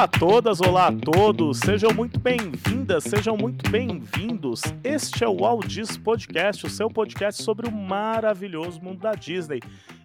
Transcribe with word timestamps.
Olá 0.00 0.06
a 0.06 0.18
todas, 0.18 0.60
olá 0.62 0.86
a 0.86 0.92
todos, 0.92 1.58
sejam 1.58 1.92
muito 1.92 2.18
bem-vindas, 2.18 3.04
sejam 3.04 3.36
muito 3.36 3.70
bem-vindos. 3.70 4.62
Este 4.82 5.24
é 5.24 5.28
o 5.28 5.44
Aldis 5.44 5.98
Podcast, 5.98 6.64
o 6.64 6.70
seu 6.70 6.88
podcast 6.88 7.42
sobre 7.42 7.68
o 7.68 7.70
maravilhoso 7.70 8.80
mundo 8.80 9.00
da 9.00 9.12
Disney. 9.12 9.60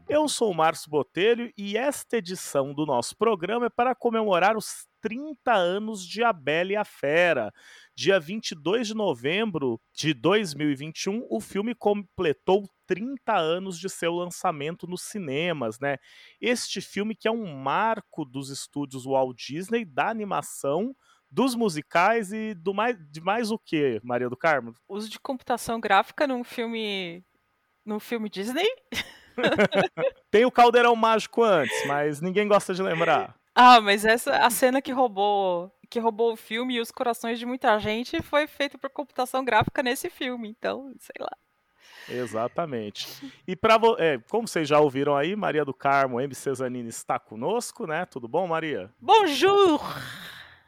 Eu 0.10 0.28
sou 0.28 0.52
o 0.52 0.54
Márcio 0.54 0.92
Botelho 0.92 1.50
e 1.58 1.78
esta 1.78 2.18
edição 2.18 2.73
do 2.73 2.86
nosso 2.86 3.16
programa 3.16 3.68
é 3.68 3.70
para 3.70 3.96
comemorar 3.96 4.58
os 4.58 4.86
30 5.00 5.54
anos 5.54 6.05
de 6.05 6.22
A 6.26 6.34
Bela 6.34 6.73
e 6.73 6.76
a 6.76 6.84
Fera. 6.84 7.54
Dia 7.98 8.20
22 8.20 8.88
de 8.88 8.93
novembro 8.93 9.80
de 9.93 10.14
2021, 10.14 11.25
o 11.30 11.39
filme 11.39 11.73
completou 11.73 12.70
30 12.86 13.34
anos 13.34 13.80
de 13.80 13.90
seu 13.90 14.13
lançamento 14.13 14.86
nos 14.86 15.03
cinemas, 15.03 15.80
né? 15.80 15.98
Este 16.41 16.81
filme 16.81 17.16
que 17.16 17.26
é 17.26 17.31
um 17.31 17.55
marco 17.55 18.26
dos 18.26 18.50
estúdios 18.50 19.05
Walt 19.05 19.38
Disney, 19.38 19.86
da 19.86 20.09
animação, 20.09 20.94
dos 21.31 21.55
musicais 21.55 22.34
e 22.34 22.53
do 22.53 22.73
mais, 22.73 22.98
de 23.09 23.22
mais 23.22 23.50
o 23.50 23.58
que, 23.58 24.02
Maria 24.03 24.30
do 24.30 24.36
Carmo? 24.36 24.73
Uso 24.89 25.09
de 25.09 25.17
computação 25.17 25.80
gráfica 25.80 26.27
num 26.27 26.44
filme 26.44 27.23
num 27.86 28.00
filme 28.00 28.30
Disney? 28.30 28.67
Tem 30.30 30.44
o 30.44 30.52
Caldeirão 30.52 30.98
Mágico 30.98 31.44
antes, 31.44 31.88
mas 31.88 32.20
ninguém 32.20 32.45
gosta 32.45 32.73
de 32.73 32.84
lembrar. 32.84 33.36
Ah, 33.58 33.80
mas 33.80 34.03
essa 34.03 34.36
a 34.39 34.50
cena 34.50 34.81
que 34.81 34.91
roubou 34.91 35.72
que 35.85 35.99
roubou 35.99 36.34
o 36.34 36.38
filme 36.38 36.75
e 36.75 36.81
os 36.81 36.91
corações 36.91 37.39
de 37.39 37.45
muita 37.45 37.77
gente 37.80 38.21
foi 38.21 38.48
feita 38.48 38.77
por 38.77 38.89
computação 38.89 39.44
gráfica 39.44 39.84
nesse 39.84 40.09
filme, 40.09 40.49
então, 40.49 40.94
sei 40.99 41.16
lá. 41.20 41.31
Exatamente. 42.08 43.08
E 43.48 43.55
para 43.55 43.80
é, 43.98 44.20
como 44.30 44.48
vocês 44.48 44.67
já 44.67 44.80
ouviram 44.80 45.16
aí, 45.16 45.35
Maria 45.35 45.66
do 45.66 45.73
Carmo, 45.73 46.22
MC 46.22 46.53
Zanini 46.53 46.89
está 46.89 47.17
conosco, 47.17 47.88
né? 47.88 48.05
Tudo 48.05 48.27
bom, 48.27 48.47
Maria? 48.47 48.92
Bonjour. 49.00 49.81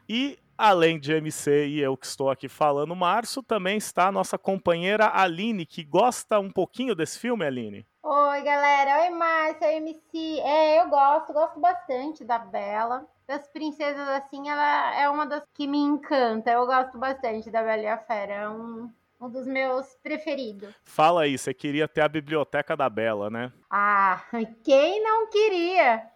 E 0.08 0.38
além 0.56 0.98
de 0.98 1.12
MC 1.12 1.68
e 1.68 1.80
eu 1.80 1.96
que 1.96 2.06
estou 2.06 2.30
aqui 2.30 2.48
falando, 2.48 2.94
Márcio, 2.96 3.42
também 3.42 3.76
está 3.76 4.08
a 4.08 4.12
nossa 4.12 4.36
companheira 4.36 5.08
Aline, 5.14 5.64
que 5.64 5.84
gosta 5.84 6.40
um 6.40 6.50
pouquinho 6.50 6.94
desse 6.94 7.18
filme, 7.18 7.44
Aline. 7.44 7.86
Oi, 8.10 8.40
galera. 8.40 9.02
Oi, 9.02 9.10
Márcia, 9.10 9.70
MC. 9.70 10.40
É, 10.40 10.80
eu 10.80 10.88
gosto, 10.88 11.30
gosto 11.30 11.60
bastante 11.60 12.24
da 12.24 12.38
Bela. 12.38 13.06
Das 13.26 13.46
princesas, 13.48 14.08
assim, 14.08 14.48
ela 14.48 14.98
é 14.98 15.10
uma 15.10 15.26
das 15.26 15.42
que 15.52 15.66
me 15.66 15.76
encanta. 15.76 16.50
Eu 16.50 16.64
gosto 16.64 16.96
bastante 16.96 17.50
da 17.50 17.62
Bela 17.62 17.82
e 17.82 17.86
a 17.86 17.98
Fera. 17.98 18.32
É 18.32 18.48
um, 18.48 18.90
um 19.20 19.28
dos 19.28 19.46
meus 19.46 19.94
preferidos. 20.02 20.74
Fala 20.84 21.24
aí, 21.24 21.36
você 21.36 21.52
queria 21.52 21.86
ter 21.86 22.00
a 22.00 22.08
biblioteca 22.08 22.74
da 22.74 22.88
Bela, 22.88 23.28
né? 23.28 23.52
Ah, 23.68 24.22
quem 24.64 25.02
não 25.04 25.28
queria? 25.28 26.10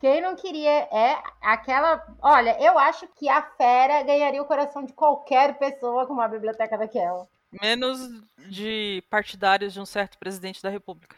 Quem 0.00 0.22
não 0.22 0.34
queria 0.34 0.88
é 0.90 1.22
aquela. 1.42 2.06
Olha, 2.22 2.56
eu 2.58 2.78
acho 2.78 3.06
que 3.08 3.28
a 3.28 3.42
fera 3.42 4.02
ganharia 4.02 4.40
o 4.40 4.46
coração 4.46 4.82
de 4.82 4.94
qualquer 4.94 5.58
pessoa 5.58 6.06
com 6.06 6.14
uma 6.14 6.26
biblioteca 6.26 6.78
daquela. 6.78 7.28
Menos 7.50 7.98
de 8.48 9.02
partidários 9.08 9.72
de 9.72 9.80
um 9.80 9.86
certo 9.86 10.18
presidente 10.18 10.62
da 10.62 10.68
República. 10.68 11.16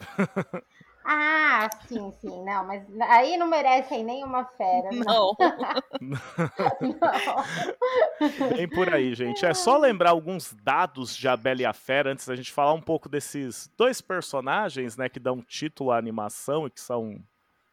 Ah, 1.10 1.70
sim, 1.86 2.12
sim, 2.20 2.44
não, 2.44 2.66
mas 2.66 2.84
aí 3.00 3.38
não 3.38 3.46
merecem 3.46 4.04
nenhuma 4.04 4.44
fera. 4.44 4.90
Não. 4.92 5.34
não. 6.02 6.96
Vem 8.54 8.68
por 8.68 8.92
aí, 8.92 9.14
gente. 9.14 9.46
É 9.46 9.54
só 9.54 9.78
lembrar 9.78 10.10
alguns 10.10 10.52
dados 10.62 11.16
de 11.16 11.26
A 11.26 11.34
Bela 11.34 11.62
e 11.62 11.64
a 11.64 11.72
Fera 11.72 12.12
antes 12.12 12.28
da 12.28 12.36
gente 12.36 12.52
falar 12.52 12.74
um 12.74 12.82
pouco 12.82 13.08
desses 13.08 13.72
dois 13.74 14.02
personagens, 14.02 14.98
né, 14.98 15.08
que 15.08 15.18
dão 15.18 15.40
título 15.40 15.92
à 15.92 15.96
animação 15.96 16.66
e 16.66 16.70
que 16.70 16.80
são 16.80 17.18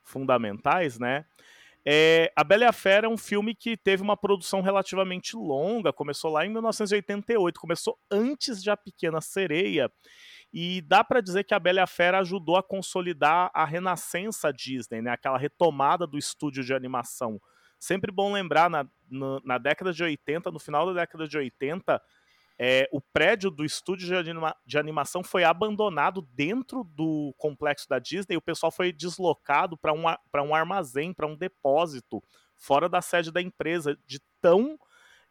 fundamentais, 0.01 0.97
né? 0.97 1.25
É, 1.87 2.31
a 2.35 2.43
Bela 2.43 2.63
e 2.63 2.67
a 2.67 2.73
Fera 2.73 3.05
é 3.05 3.09
um 3.09 3.17
filme 3.17 3.53
que 3.53 3.77
teve 3.77 4.01
uma 4.01 4.17
produção 4.17 4.61
relativamente 4.61 5.35
longa, 5.35 5.93
começou 5.93 6.31
lá 6.31 6.43
em 6.43 6.49
1988, 6.49 7.59
começou 7.59 7.99
antes 8.09 8.63
de 8.63 8.71
A 8.71 8.77
Pequena 8.77 9.21
Sereia, 9.21 9.91
e 10.51 10.81
dá 10.81 11.03
para 11.03 11.21
dizer 11.21 11.43
que 11.43 11.53
a 11.53 11.59
Bela 11.59 11.79
e 11.79 11.83
a 11.83 11.87
Fera 11.87 12.19
ajudou 12.19 12.57
a 12.57 12.63
consolidar 12.63 13.51
a 13.53 13.63
renascença 13.65 14.51
Disney, 14.51 15.01
né? 15.01 15.11
aquela 15.11 15.37
retomada 15.37 16.07
do 16.07 16.17
estúdio 16.17 16.63
de 16.63 16.73
animação. 16.73 17.39
Sempre 17.77 18.11
bom 18.11 18.33
lembrar, 18.33 18.67
na, 18.67 18.87
na, 19.07 19.39
na 19.43 19.57
década 19.59 19.93
de 19.93 20.01
80, 20.01 20.49
no 20.49 20.59
final 20.59 20.87
da 20.87 21.01
década 21.01 21.27
de 21.27 21.37
80, 21.37 22.01
é, 22.57 22.87
o 22.91 23.01
prédio 23.01 23.51
do 23.51 23.65
estúdio 23.65 24.07
de, 24.07 24.15
anima 24.15 24.55
de, 24.65 24.77
animação 24.77 25.23
foi 25.23 25.43
abandonado 25.43 26.21
dentro 26.33 26.85
do 26.85 27.33
complexo 27.37 27.87
da 27.89 27.99
Disney. 27.99 28.37
O 28.37 28.41
pessoal 28.41 28.71
foi 28.71 28.93
deslocado 28.93 29.77
para 29.77 29.91
um, 29.91 30.05
um 30.05 30.55
armazém, 30.55 31.13
para 31.13 31.27
um 31.27 31.35
depósito, 31.35 32.23
fora 32.55 32.87
da 32.87 33.01
sede 33.01 33.29
da 33.29 33.41
empresa, 33.41 33.97
de 34.07 34.21
tão, 34.39 34.79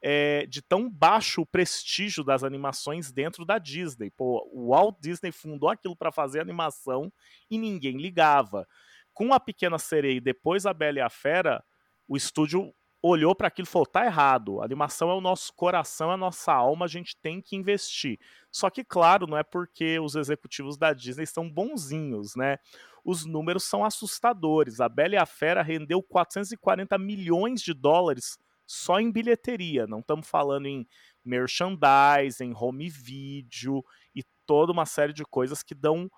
é, 0.02 0.44
de 0.46 0.60
tão 0.60 0.90
baixo 0.90 1.40
o 1.40 1.46
prestígio 1.46 2.22
das 2.22 2.44
animações 2.44 3.10
dentro 3.10 3.46
da 3.46 3.58
Disney. 3.58 4.10
Pô, 4.10 4.46
o 4.52 4.68
Walt 4.68 4.96
Disney 5.00 5.32
fundou 5.32 5.70
aquilo 5.70 5.96
para 5.96 6.12
fazer 6.12 6.40
animação 6.40 7.10
e 7.50 7.56
ninguém 7.56 7.96
ligava. 7.96 8.68
Com 9.14 9.32
a 9.32 9.40
Pequena 9.40 9.78
Sereia 9.78 10.16
e 10.16 10.20
depois 10.20 10.66
a 10.66 10.74
Bela 10.74 10.98
e 10.98 11.00
a 11.00 11.08
Fera, 11.08 11.64
o 12.06 12.18
estúdio 12.18 12.74
olhou 13.06 13.34
para 13.34 13.48
aquilo 13.48 13.66
e 13.66 13.70
falou: 13.70 13.86
tá 13.86 14.06
errado, 14.06 14.60
a 14.60 14.64
animação 14.64 15.10
é 15.10 15.14
o 15.14 15.20
nosso 15.20 15.52
coração, 15.52 16.10
é 16.10 16.14
a 16.14 16.16
nossa 16.16 16.52
alma, 16.52 16.86
a 16.86 16.88
gente 16.88 17.16
tem 17.16 17.40
que 17.40 17.54
investir. 17.54 18.18
Só 18.50 18.70
que, 18.70 18.82
claro, 18.82 19.26
não 19.26 19.36
é 19.36 19.42
porque 19.42 19.98
os 19.98 20.14
executivos 20.16 20.78
da 20.78 20.92
Disney 20.92 21.26
são 21.26 21.50
bonzinhos, 21.50 22.34
né? 22.34 22.58
Os 23.04 23.26
números 23.26 23.64
são 23.64 23.84
assustadores. 23.84 24.80
A 24.80 24.88
Bela 24.88 25.14
e 25.14 25.18
a 25.18 25.26
Fera 25.26 25.62
rendeu 25.62 26.02
440 26.02 26.96
milhões 26.96 27.60
de 27.60 27.74
dólares 27.74 28.38
só 28.66 28.98
em 28.98 29.12
bilheteria. 29.12 29.86
Não 29.86 29.98
estamos 30.00 30.26
falando 30.26 30.66
em 30.66 30.86
merchandising, 31.22 32.54
home 32.54 32.88
video 32.88 33.84
e 34.14 34.22
toda 34.46 34.72
uma 34.72 34.86
série 34.86 35.12
de 35.12 35.24
coisas 35.24 35.62
que 35.62 35.74
dão 35.74 36.10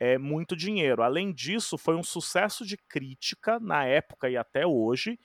é, 0.00 0.18
muito 0.18 0.56
dinheiro. 0.56 1.00
Além 1.00 1.32
disso, 1.32 1.78
foi 1.78 1.94
um 1.94 2.02
sucesso 2.02 2.66
de 2.66 2.76
crítica 2.76 3.60
na 3.60 3.84
época 3.84 4.28
e 4.28 4.36
até 4.36 4.66
hoje. 4.66 5.16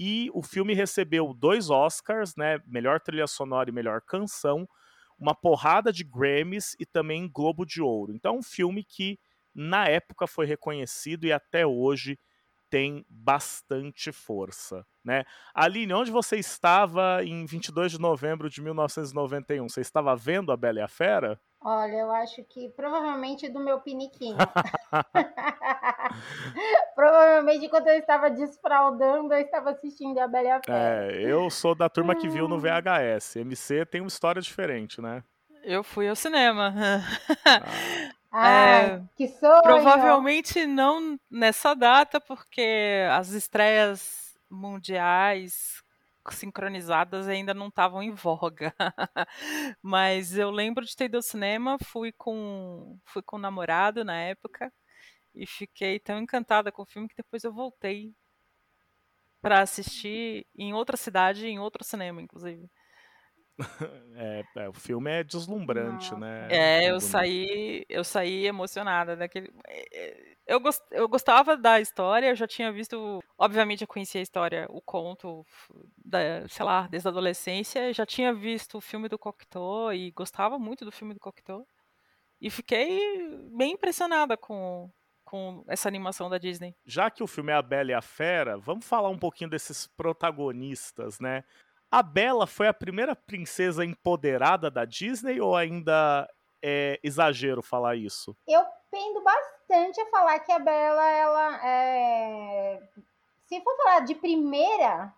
E 0.00 0.30
o 0.32 0.42
filme 0.42 0.72
recebeu 0.72 1.34
dois 1.34 1.68
Oscars, 1.68 2.34
né? 2.34 2.58
Melhor 2.66 3.00
trilha 3.00 3.26
sonora 3.26 3.68
e 3.68 3.72
melhor 3.72 4.00
canção, 4.00 4.66
uma 5.18 5.34
porrada 5.34 5.92
de 5.92 6.02
Grammys 6.02 6.74
e 6.80 6.86
também 6.86 7.30
Globo 7.30 7.66
de 7.66 7.82
Ouro. 7.82 8.14
Então, 8.14 8.38
um 8.38 8.42
filme 8.42 8.82
que 8.82 9.20
na 9.54 9.86
época 9.86 10.26
foi 10.26 10.46
reconhecido 10.46 11.26
e 11.26 11.32
até 11.32 11.66
hoje 11.66 12.18
tem 12.70 13.04
bastante 13.10 14.12
força, 14.12 14.86
né? 15.04 15.24
Aline, 15.52 15.92
onde 15.92 16.10
você 16.10 16.36
estava 16.38 17.22
em 17.22 17.44
22 17.44 17.92
de 17.92 18.00
novembro 18.00 18.48
de 18.48 18.62
1991? 18.62 19.68
Você 19.68 19.82
estava 19.82 20.16
vendo 20.16 20.50
A 20.52 20.56
Bela 20.56 20.78
e 20.78 20.82
a 20.82 20.88
Fera? 20.88 21.38
Olha, 21.62 21.96
eu 21.96 22.10
acho 22.10 22.42
que 22.44 22.70
provavelmente 22.70 23.46
do 23.50 23.60
meu 23.60 23.80
piniquinho. 23.80 24.38
provavelmente 26.96 27.68
quando 27.68 27.88
eu 27.88 27.98
estava 27.98 28.30
desfraudando, 28.30 29.34
eu 29.34 29.40
estava 29.40 29.70
assistindo 29.70 30.18
a 30.18 30.26
Bela 30.26 30.46
e 30.46 30.50
a 30.50 30.60
Fera. 30.64 31.12
É, 31.12 31.22
eu 31.22 31.50
sou 31.50 31.74
da 31.74 31.90
turma 31.90 32.14
que 32.14 32.28
viu 32.28 32.48
no. 32.48 32.58
VHS. 32.58 33.36
MC 33.36 33.84
tem 33.84 34.00
uma 34.00 34.08
história 34.08 34.40
diferente, 34.40 35.02
né? 35.02 35.22
Eu 35.62 35.84
fui 35.84 36.08
ao 36.08 36.16
cinema. 36.16 36.74
Ah, 38.32 38.48
é, 38.48 39.02
que 39.14 39.28
sonho! 39.28 39.62
Provavelmente 39.62 40.66
não 40.66 41.20
nessa 41.30 41.74
data, 41.74 42.18
porque 42.20 43.06
as 43.10 43.32
estreias 43.32 44.34
mundiais 44.50 45.82
sincronizadas 46.30 47.28
ainda 47.28 47.54
não 47.54 47.68
estavam 47.68 48.02
em 48.02 48.12
voga. 48.12 48.74
Mas 49.82 50.36
eu 50.36 50.50
lembro 50.50 50.84
de 50.84 50.94
ter 50.94 51.06
ido 51.06 51.16
ao 51.16 51.22
cinema, 51.22 51.78
fui 51.84 52.12
com 52.12 52.98
fui 53.06 53.22
com 53.22 53.36
um 53.36 53.40
namorado 53.40 54.04
na 54.04 54.20
época 54.20 54.72
e 55.34 55.46
fiquei 55.46 55.98
tão 55.98 56.18
encantada 56.18 56.72
com 56.72 56.82
o 56.82 56.86
filme 56.86 57.08
que 57.08 57.16
depois 57.16 57.44
eu 57.44 57.52
voltei 57.52 58.14
para 59.40 59.60
assistir 59.60 60.46
em 60.54 60.74
outra 60.74 60.96
cidade, 60.96 61.46
em 61.46 61.58
outro 61.58 61.84
cinema, 61.84 62.20
inclusive. 62.20 62.68
É, 64.16 64.42
é, 64.56 64.68
o 64.68 64.72
filme 64.72 65.10
é 65.10 65.22
deslumbrante, 65.22 66.14
né? 66.14 66.48
É, 66.50 66.90
eu 66.90 67.00
saí, 67.00 67.84
eu 67.88 68.02
saí 68.02 68.46
emocionada 68.46 69.16
daquele. 69.16 69.50
É, 69.66 69.84
é, 69.92 70.29
eu, 70.50 70.58
gost, 70.58 70.82
eu 70.90 71.08
gostava 71.08 71.56
da 71.56 71.80
história, 71.80 72.26
eu 72.26 72.34
já 72.34 72.46
tinha 72.46 72.72
visto, 72.72 73.22
obviamente 73.38 73.82
eu 73.82 73.88
conhecia 73.88 74.20
a 74.20 74.22
história, 74.22 74.66
o 74.68 74.82
conto, 74.82 75.46
da, 75.96 76.46
sei 76.48 76.64
lá, 76.64 76.88
desde 76.88 77.06
a 77.06 77.10
adolescência, 77.12 77.92
já 77.92 78.04
tinha 78.04 78.34
visto 78.34 78.78
o 78.78 78.80
filme 78.80 79.08
do 79.08 79.16
Cocteau 79.16 79.92
e 79.92 80.10
gostava 80.10 80.58
muito 80.58 80.84
do 80.84 80.90
filme 80.90 81.14
do 81.14 81.20
Cocteau. 81.20 81.64
E 82.40 82.50
fiquei 82.50 83.28
bem 83.56 83.74
impressionada 83.74 84.36
com, 84.36 84.90
com 85.24 85.64
essa 85.68 85.86
animação 85.86 86.28
da 86.28 86.36
Disney. 86.36 86.74
Já 86.84 87.10
que 87.10 87.22
o 87.22 87.28
filme 87.28 87.52
é 87.52 87.54
A 87.54 87.62
Bela 87.62 87.92
e 87.92 87.94
a 87.94 88.02
Fera, 88.02 88.58
vamos 88.58 88.84
falar 88.84 89.08
um 89.08 89.18
pouquinho 89.18 89.50
desses 89.50 89.86
protagonistas, 89.86 91.20
né? 91.20 91.44
A 91.88 92.02
Bela 92.02 92.46
foi 92.46 92.66
a 92.66 92.74
primeira 92.74 93.14
princesa 93.14 93.84
empoderada 93.84 94.68
da 94.68 94.84
Disney 94.84 95.40
ou 95.40 95.54
ainda 95.54 96.28
é 96.62 96.98
exagero 97.04 97.62
falar 97.62 97.94
isso? 97.94 98.36
Eu 98.48 98.64
pendo 98.90 99.22
bastante 99.22 100.00
a 100.00 100.06
falar 100.06 100.38
que 100.40 100.52
a 100.52 100.58
Bela 100.58 101.08
ela 101.10 101.66
é, 101.66 102.82
se 103.46 103.60
for 103.60 103.76
falar 103.76 104.00
de 104.00 104.14
primeira 104.14 105.12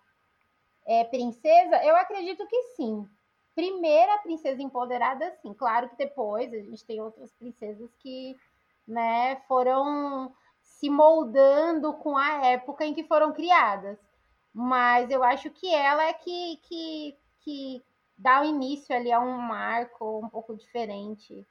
é, 0.86 1.04
princesa, 1.04 1.82
eu 1.84 1.96
acredito 1.96 2.46
que 2.46 2.62
sim. 2.76 3.08
Primeira 3.54 4.18
princesa 4.18 4.62
empoderada, 4.62 5.30
sim. 5.42 5.52
Claro 5.52 5.88
que 5.90 5.96
depois 5.96 6.52
a 6.52 6.56
gente 6.56 6.84
tem 6.84 7.00
outras 7.00 7.30
princesas 7.32 7.90
que 7.98 8.36
né, 8.86 9.36
foram 9.46 10.34
se 10.62 10.88
moldando 10.88 11.92
com 11.94 12.16
a 12.16 12.46
época 12.46 12.84
em 12.84 12.94
que 12.94 13.04
foram 13.04 13.32
criadas. 13.32 13.98
Mas 14.52 15.10
eu 15.10 15.22
acho 15.22 15.50
que 15.50 15.72
ela 15.72 16.04
é 16.04 16.12
que, 16.12 16.58
que, 16.62 17.16
que 17.40 17.82
dá 18.16 18.40
o 18.40 18.44
início 18.44 18.94
ali 18.94 19.12
a 19.12 19.20
um 19.20 19.38
marco 19.38 20.20
um 20.20 20.28
pouco 20.28 20.56
diferente 20.56 21.46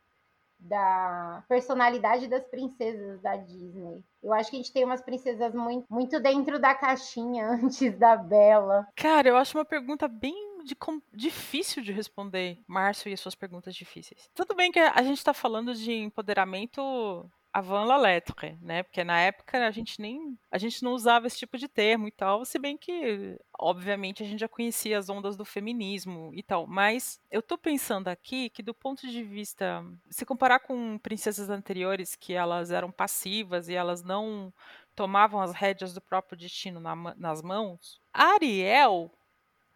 da 0.61 1.43
personalidade 1.49 2.27
das 2.27 2.43
princesas 2.45 3.19
da 3.21 3.35
Disney. 3.35 4.03
Eu 4.21 4.31
acho 4.33 4.51
que 4.51 4.57
a 4.57 4.59
gente 4.59 4.71
tem 4.71 4.85
umas 4.85 5.01
princesas 5.01 5.53
muito, 5.53 5.85
muito 5.89 6.19
dentro 6.19 6.59
da 6.59 6.75
caixinha 6.75 7.49
antes 7.61 7.97
da 7.97 8.15
Bela. 8.15 8.87
Cara, 8.95 9.27
eu 9.27 9.37
acho 9.37 9.57
uma 9.57 9.65
pergunta 9.65 10.07
bem 10.07 10.63
de, 10.63 10.77
difícil 11.11 11.81
de 11.81 11.91
responder, 11.91 12.59
Márcio 12.67 13.09
e 13.09 13.13
as 13.13 13.19
suas 13.19 13.35
perguntas 13.35 13.75
difíceis. 13.75 14.29
Tudo 14.35 14.55
bem 14.55 14.71
que 14.71 14.79
a 14.79 15.01
gente 15.01 15.17
está 15.17 15.33
falando 15.33 15.73
de 15.73 15.91
empoderamento 15.91 17.29
avant 17.53 17.85
la 17.85 17.97
lettre, 17.97 18.57
né? 18.61 18.83
Porque 18.83 19.03
na 19.03 19.19
época 19.19 19.65
a 19.65 19.71
gente 19.71 19.99
nem 19.99 20.37
a 20.49 20.57
gente 20.57 20.83
não 20.83 20.93
usava 20.93 21.27
esse 21.27 21.37
tipo 21.37 21.57
de 21.57 21.67
termo 21.67 22.07
e 22.07 22.11
tal, 22.11 22.45
se 22.45 22.57
bem 22.57 22.77
que 22.77 23.37
obviamente 23.59 24.23
a 24.23 24.25
gente 24.25 24.39
já 24.39 24.47
conhecia 24.47 24.97
as 24.97 25.09
ondas 25.09 25.35
do 25.35 25.43
feminismo 25.43 26.31
e 26.33 26.41
tal, 26.41 26.65
mas 26.65 27.19
eu 27.29 27.41
tô 27.41 27.57
pensando 27.57 28.07
aqui 28.07 28.49
que 28.49 28.63
do 28.63 28.73
ponto 28.73 29.07
de 29.07 29.23
vista 29.23 29.83
se 30.09 30.25
comparar 30.25 30.59
com 30.59 30.97
princesas 30.97 31.49
anteriores 31.49 32.15
que 32.15 32.33
elas 32.33 32.71
eram 32.71 32.91
passivas 32.91 33.67
e 33.67 33.73
elas 33.73 34.03
não 34.03 34.53
tomavam 34.95 35.41
as 35.41 35.53
rédeas 35.53 35.93
do 35.93 36.01
próprio 36.01 36.37
destino 36.37 36.79
na, 36.79 36.95
nas 37.15 37.41
mãos, 37.41 38.01
Ariel 38.13 39.11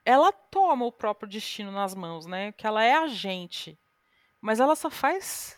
ela 0.06 0.32
toma 0.32 0.86
o 0.86 0.92
próprio 0.92 1.28
destino 1.28 1.72
nas 1.72 1.96
mãos, 1.96 2.28
né? 2.28 2.52
Que 2.52 2.68
ela 2.68 2.84
é 2.84 2.94
agente, 2.94 3.78
mas 4.40 4.60
ela 4.60 4.76
só 4.76 4.90
faz 4.90 5.58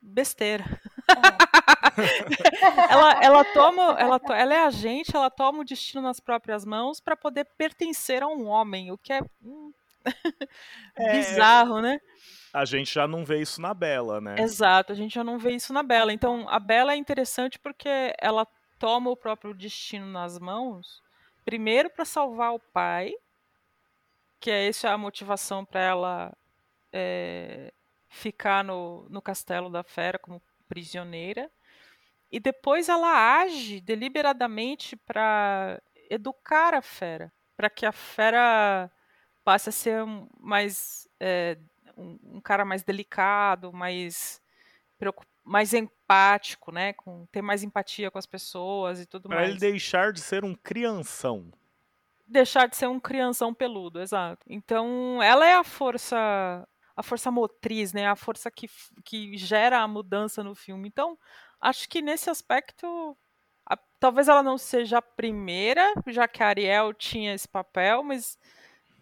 besteira. 0.00 0.64
Ela, 2.90 3.22
ela 3.22 3.44
toma, 3.44 3.96
ela, 3.98 4.20
ela 4.30 4.54
é 4.54 4.58
agente, 4.64 5.14
ela 5.14 5.30
toma 5.30 5.60
o 5.60 5.64
destino 5.64 6.02
nas 6.02 6.20
próprias 6.20 6.64
mãos 6.64 7.00
para 7.00 7.16
poder 7.16 7.44
pertencer 7.56 8.22
a 8.22 8.26
um 8.26 8.46
homem, 8.46 8.90
o 8.90 8.98
que 8.98 9.12
é, 9.12 9.20
hum, 9.42 9.72
é, 10.96 11.12
bizarro, 11.12 11.80
né? 11.80 12.00
A 12.52 12.64
gente 12.64 12.92
já 12.92 13.06
não 13.06 13.24
vê 13.24 13.40
isso 13.40 13.60
na 13.60 13.74
Bela, 13.74 14.20
né? 14.20 14.36
Exato, 14.38 14.92
a 14.92 14.94
gente 14.94 15.14
já 15.14 15.24
não 15.24 15.38
vê 15.38 15.52
isso 15.52 15.72
na 15.72 15.82
Bela. 15.82 16.12
Então, 16.12 16.48
a 16.48 16.58
Bela 16.58 16.92
é 16.92 16.96
interessante 16.96 17.58
porque 17.58 18.14
ela 18.18 18.46
toma 18.78 19.10
o 19.10 19.16
próprio 19.16 19.54
destino 19.54 20.06
nas 20.06 20.38
mãos, 20.38 21.02
primeiro 21.44 21.88
para 21.88 22.04
salvar 22.04 22.52
o 22.54 22.58
pai, 22.58 23.12
que 24.40 24.50
é 24.50 24.68
essa 24.68 24.90
a 24.90 24.98
motivação 24.98 25.64
para 25.64 25.80
ela 25.80 26.32
é, 26.92 27.72
ficar 28.08 28.62
no, 28.64 29.06
no 29.08 29.22
castelo 29.22 29.70
da 29.70 29.82
fera 29.82 30.18
como 30.18 30.42
prisioneira. 30.72 31.50
E 32.30 32.40
depois 32.40 32.88
ela 32.88 33.40
age 33.40 33.78
deliberadamente 33.82 34.96
para 34.96 35.82
educar 36.08 36.72
a 36.72 36.80
fera, 36.80 37.30
para 37.54 37.68
que 37.68 37.84
a 37.84 37.92
fera 37.92 38.90
passe 39.44 39.68
a 39.68 39.72
ser 39.72 40.02
mais 40.40 41.06
é, 41.20 41.58
um, 41.94 42.40
cara 42.40 42.64
mais 42.64 42.82
delicado, 42.82 43.70
mais 43.70 44.40
mais 45.44 45.74
empático, 45.74 46.70
né, 46.70 46.92
com 46.92 47.26
ter 47.26 47.42
mais 47.42 47.64
empatia 47.64 48.12
com 48.12 48.18
as 48.18 48.26
pessoas 48.26 49.00
e 49.00 49.06
tudo 49.06 49.28
pra 49.28 49.38
mais. 49.38 49.48
Para 49.48 49.66
ele 49.66 49.72
deixar 49.72 50.12
de 50.12 50.20
ser 50.20 50.44
um 50.44 50.54
crianção. 50.54 51.50
Deixar 52.24 52.68
de 52.68 52.76
ser 52.76 52.86
um 52.86 53.00
crianção 53.00 53.52
peludo, 53.52 54.00
exato. 54.00 54.46
Então, 54.48 55.20
ela 55.20 55.44
é 55.44 55.54
a 55.54 55.64
força 55.64 56.66
a 56.96 57.02
força 57.02 57.30
motriz, 57.30 57.92
né? 57.92 58.06
A 58.06 58.16
força 58.16 58.50
que, 58.50 58.68
que 59.04 59.36
gera 59.36 59.80
a 59.80 59.88
mudança 59.88 60.42
no 60.42 60.54
filme. 60.54 60.88
Então, 60.88 61.18
acho 61.60 61.88
que 61.88 62.02
nesse 62.02 62.30
aspecto, 62.30 63.16
a, 63.66 63.76
talvez 63.98 64.28
ela 64.28 64.42
não 64.42 64.58
seja 64.58 64.98
a 64.98 65.02
primeira, 65.02 65.94
já 66.08 66.28
que 66.28 66.42
a 66.42 66.48
Ariel 66.48 66.92
tinha 66.92 67.34
esse 67.34 67.48
papel, 67.48 68.02
mas 68.02 68.38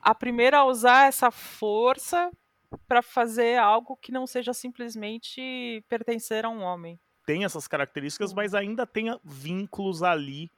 a 0.01 0.15
primeira 0.15 0.59
a 0.59 0.65
usar 0.65 1.09
essa 1.09 1.31
força 1.31 2.31
para 2.87 3.03
fazer 3.03 3.59
algo 3.59 3.97
que 3.97 4.13
não 4.13 4.27
seja 4.27 4.55
simplesmente 4.55 5.85
pertencer 5.89 6.45
a 6.45 6.49
um 6.49 6.63
homem. 6.63 6.99
Tem 7.27 7.45
essas 7.45 7.67
características, 7.69 8.33
mas 8.33 8.55
ainda 8.55 8.87
tem 8.87 9.07
vínculos 9.25 10.03
ali 10.03 10.51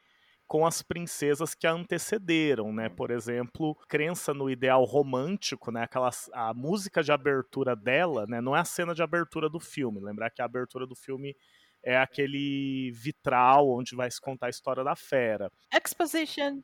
com 0.52 0.66
as 0.66 0.82
princesas 0.82 1.54
que 1.54 1.66
a 1.66 1.72
antecederam, 1.72 2.74
né? 2.74 2.90
Por 2.90 3.10
exemplo, 3.10 3.74
crença 3.88 4.34
no 4.34 4.50
ideal 4.50 4.84
romântico, 4.84 5.72
né? 5.72 5.84
Aquela, 5.84 6.10
a 6.34 6.52
música 6.52 7.02
de 7.02 7.10
abertura 7.10 7.74
dela, 7.74 8.26
né? 8.28 8.38
Não 8.38 8.54
é 8.54 8.60
a 8.60 8.64
cena 8.64 8.94
de 8.94 9.02
abertura 9.02 9.48
do 9.48 9.58
filme. 9.58 9.98
Lembrar 9.98 10.28
que 10.28 10.42
a 10.42 10.44
abertura 10.44 10.86
do 10.86 10.94
filme 10.94 11.34
é 11.82 11.96
aquele 11.96 12.92
vitral 12.92 13.66
onde 13.66 13.96
vai 13.96 14.10
se 14.10 14.20
contar 14.20 14.48
a 14.48 14.50
história 14.50 14.84
da 14.84 14.94
fera. 14.94 15.50
Exposition. 15.72 16.60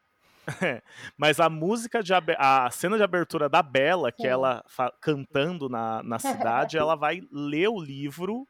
Mas 1.16 1.40
a 1.40 1.48
música 1.48 2.02
de 2.02 2.12
a 2.36 2.70
cena 2.70 2.98
de 2.98 3.02
abertura 3.02 3.48
da 3.48 3.62
Bela, 3.62 4.12
que 4.12 4.26
é 4.26 4.30
ela 4.30 4.62
cantando 5.00 5.66
na, 5.70 6.02
na 6.02 6.18
cidade, 6.20 6.76
ela 6.76 6.94
vai 6.94 7.22
ler 7.32 7.68
o 7.68 7.80
livro 7.80 8.46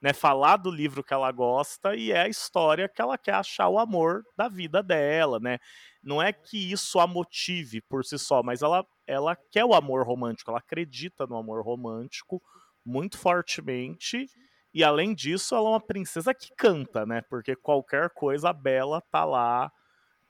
né, 0.00 0.12
falar 0.12 0.56
do 0.56 0.70
livro 0.70 1.04
que 1.04 1.12
ela 1.12 1.30
gosta 1.30 1.94
e 1.94 2.10
é 2.10 2.22
a 2.22 2.28
história 2.28 2.88
que 2.88 3.02
ela 3.02 3.18
quer 3.18 3.34
achar 3.34 3.68
o 3.68 3.78
amor 3.78 4.22
da 4.36 4.48
vida 4.48 4.82
dela, 4.82 5.38
né? 5.38 5.58
Não 6.02 6.22
é 6.22 6.32
que 6.32 6.72
isso 6.72 6.98
a 6.98 7.06
motive 7.06 7.82
por 7.82 8.04
si 8.04 8.18
só, 8.18 8.42
mas 8.42 8.62
ela, 8.62 8.84
ela 9.06 9.36
quer 9.50 9.64
o 9.64 9.74
amor 9.74 10.06
romântico, 10.06 10.50
ela 10.50 10.58
acredita 10.58 11.26
no 11.26 11.36
amor 11.36 11.62
romântico 11.62 12.40
muito 12.84 13.18
fortemente. 13.18 14.26
E 14.72 14.82
além 14.82 15.14
disso, 15.14 15.54
ela 15.54 15.66
é 15.68 15.72
uma 15.72 15.80
princesa 15.80 16.32
que 16.32 16.48
canta, 16.56 17.04
né? 17.04 17.20
Porque 17.28 17.54
qualquer 17.56 18.10
coisa 18.10 18.50
a 18.50 18.52
Bela 18.52 19.02
tá 19.10 19.24
lá 19.24 19.70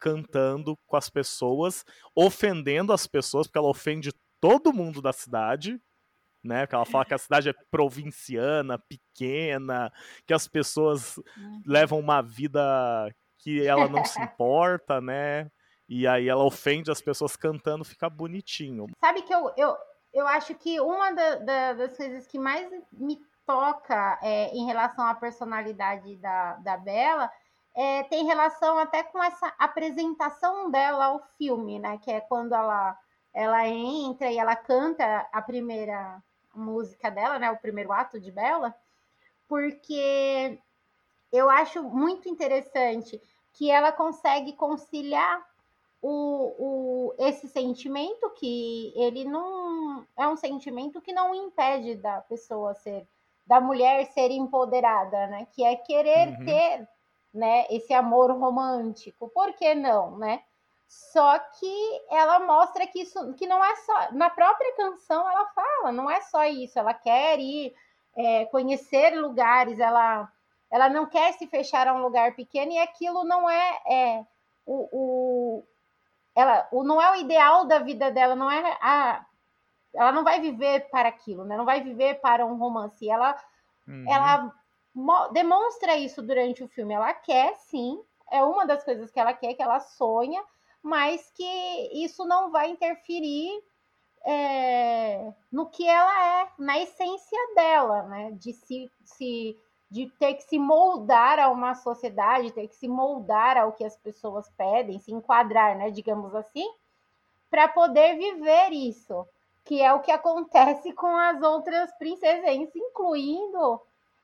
cantando 0.00 0.76
com 0.86 0.96
as 0.96 1.10
pessoas, 1.10 1.84
ofendendo 2.16 2.92
as 2.92 3.06
pessoas, 3.06 3.46
porque 3.46 3.58
ela 3.58 3.68
ofende 3.68 4.10
todo 4.40 4.72
mundo 4.72 5.02
da 5.02 5.12
cidade, 5.12 5.78
né? 6.42 6.66
Que 6.66 6.74
ela 6.74 6.86
fala 6.86 7.04
que 7.04 7.14
a 7.14 7.18
cidade 7.18 7.48
é 7.48 7.54
provinciana, 7.70 8.78
pequena, 8.78 9.92
que 10.26 10.34
as 10.34 10.48
pessoas 10.48 11.16
uhum. 11.16 11.62
levam 11.66 11.98
uma 11.98 12.22
vida 12.22 12.60
que 13.38 13.66
ela 13.66 13.88
não 13.88 14.04
se 14.04 14.20
importa, 14.20 15.00
né? 15.00 15.50
E 15.88 16.06
aí 16.06 16.28
ela 16.28 16.44
ofende 16.44 16.90
as 16.90 17.00
pessoas 17.00 17.36
cantando, 17.36 17.84
fica 17.84 18.08
bonitinho. 18.08 18.86
Sabe 19.00 19.22
que 19.22 19.34
eu, 19.34 19.52
eu, 19.56 19.76
eu 20.12 20.26
acho 20.28 20.54
que 20.54 20.80
uma 20.80 21.12
da, 21.12 21.34
da, 21.36 21.72
das 21.72 21.96
coisas 21.96 22.26
que 22.26 22.38
mais 22.38 22.70
me 22.92 23.20
toca 23.44 24.18
é, 24.22 24.54
em 24.54 24.66
relação 24.66 25.04
à 25.04 25.14
personalidade 25.14 26.16
da, 26.18 26.54
da 26.56 26.76
Bela 26.76 27.30
é, 27.74 28.04
tem 28.04 28.24
relação 28.24 28.78
até 28.78 29.02
com 29.02 29.22
essa 29.22 29.52
apresentação 29.58 30.70
dela 30.70 31.06
ao 31.06 31.20
filme, 31.36 31.78
né? 31.78 31.98
Que 31.98 32.12
é 32.12 32.20
quando 32.20 32.54
ela, 32.54 32.96
ela 33.34 33.66
entra 33.66 34.30
e 34.30 34.38
ela 34.38 34.54
canta 34.54 35.28
a 35.32 35.42
primeira 35.42 36.22
música 36.60 37.10
dela, 37.10 37.38
né, 37.38 37.50
o 37.50 37.56
primeiro 37.56 37.92
ato 37.92 38.20
de 38.20 38.30
Bela, 38.30 38.74
porque 39.48 40.58
eu 41.32 41.50
acho 41.50 41.82
muito 41.82 42.28
interessante 42.28 43.20
que 43.52 43.70
ela 43.70 43.90
consegue 43.90 44.52
conciliar 44.52 45.44
o, 46.02 46.54
o, 46.58 47.14
esse 47.18 47.48
sentimento 47.48 48.30
que 48.30 48.92
ele 48.96 49.24
não 49.24 50.06
é 50.16 50.26
um 50.26 50.36
sentimento 50.36 51.00
que 51.00 51.12
não 51.12 51.34
impede 51.34 51.96
da 51.96 52.20
pessoa 52.22 52.74
ser 52.74 53.06
da 53.46 53.60
mulher 53.60 54.06
ser 54.12 54.30
empoderada, 54.30 55.26
né? 55.26 55.46
Que 55.50 55.64
é 55.64 55.74
querer 55.74 56.28
uhum. 56.28 56.44
ter, 56.44 56.88
né? 57.34 57.66
Esse 57.68 57.92
amor 57.92 58.30
romântico. 58.30 59.28
Por 59.28 59.52
que 59.54 59.74
não, 59.74 60.16
né? 60.16 60.44
Só 60.90 61.38
que 61.38 62.02
ela 62.10 62.40
mostra 62.40 62.84
que 62.84 63.02
isso 63.02 63.32
que 63.34 63.46
não 63.46 63.64
é 63.64 63.76
só. 63.76 64.10
Na 64.10 64.28
própria 64.28 64.74
canção 64.74 65.30
ela 65.30 65.46
fala, 65.46 65.92
não 65.92 66.10
é 66.10 66.20
só 66.22 66.44
isso, 66.44 66.80
ela 66.80 66.92
quer 66.92 67.38
ir 67.38 67.72
é, 68.16 68.44
conhecer 68.46 69.10
lugares, 69.16 69.78
ela, 69.78 70.28
ela 70.68 70.88
não 70.88 71.06
quer 71.06 71.32
se 71.34 71.46
fechar 71.46 71.86
a 71.86 71.94
um 71.94 72.02
lugar 72.02 72.34
pequeno, 72.34 72.72
e 72.72 72.78
aquilo 72.78 73.22
não 73.22 73.48
é, 73.48 73.80
é 73.88 74.26
o, 74.66 74.88
o, 74.90 75.64
ela, 76.34 76.66
o, 76.72 76.82
não 76.82 77.00
é 77.00 77.12
o 77.12 77.20
ideal 77.20 77.66
da 77.66 77.78
vida 77.78 78.10
dela, 78.10 78.34
não 78.34 78.50
é 78.50 78.76
a. 78.82 79.24
Ela 79.94 80.10
não 80.10 80.24
vai 80.24 80.40
viver 80.40 80.88
para 80.90 81.08
aquilo, 81.08 81.44
né? 81.44 81.56
Não 81.56 81.64
vai 81.64 81.82
viver 81.82 82.20
para 82.20 82.44
um 82.44 82.56
romance. 82.56 83.08
Ela, 83.08 83.36
uhum. 83.86 84.04
ela 84.08 84.52
demonstra 85.32 85.96
isso 85.96 86.20
durante 86.20 86.64
o 86.64 86.68
filme. 86.68 86.94
Ela 86.94 87.12
quer, 87.12 87.56
sim, 87.58 88.00
é 88.30 88.42
uma 88.42 88.66
das 88.66 88.82
coisas 88.82 89.08
que 89.10 89.20
ela 89.20 89.32
quer, 89.32 89.54
que 89.54 89.62
ela 89.62 89.78
sonha, 89.80 90.42
mas 90.82 91.30
que 91.34 92.04
isso 92.04 92.24
não 92.24 92.50
vai 92.50 92.70
interferir 92.70 93.50
é, 94.24 95.32
no 95.50 95.66
que 95.66 95.86
ela 95.86 96.42
é, 96.42 96.48
na 96.58 96.78
essência 96.78 97.38
dela, 97.54 98.02
né? 98.04 98.32
De 98.32 98.52
se, 98.52 98.90
se 99.04 99.56
de 99.90 100.06
ter 100.18 100.34
que 100.34 100.44
se 100.44 100.58
moldar 100.58 101.40
a 101.40 101.50
uma 101.50 101.74
sociedade, 101.74 102.52
ter 102.52 102.68
que 102.68 102.76
se 102.76 102.86
moldar 102.86 103.56
ao 103.56 103.72
que 103.72 103.84
as 103.84 103.96
pessoas 103.96 104.48
pedem, 104.56 105.00
se 105.00 105.12
enquadrar, 105.12 105.76
né, 105.76 105.90
digamos 105.90 106.32
assim, 106.34 106.64
para 107.50 107.66
poder 107.66 108.16
viver 108.16 108.70
isso, 108.72 109.26
que 109.64 109.82
é 109.82 109.92
o 109.92 110.00
que 110.00 110.12
acontece 110.12 110.92
com 110.94 111.08
as 111.08 111.42
outras 111.42 111.92
princesas, 111.98 112.48
incluindo 112.74 113.80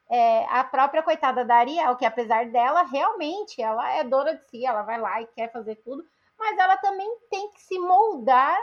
é, 0.09 0.45
a 0.45 0.63
própria 0.63 1.03
coitada 1.03 1.45
da 1.45 1.57
Ariel, 1.57 1.97
que 1.97 2.05
apesar 2.05 2.47
dela, 2.47 2.83
realmente, 2.83 3.61
ela 3.61 3.91
é 3.91 4.05
dona 4.05 4.37
de 4.37 4.45
si, 4.49 4.65
ela 4.65 4.83
vai 4.83 5.01
lá 5.01 5.21
e 5.21 5.27
quer 5.27 5.51
fazer 5.51 5.75
tudo, 5.77 6.07
mas 6.39 6.59
ela 6.59 6.77
também 6.77 7.09
tem 7.31 7.51
que 7.53 7.61
se 7.63 7.79
moldar 7.79 8.59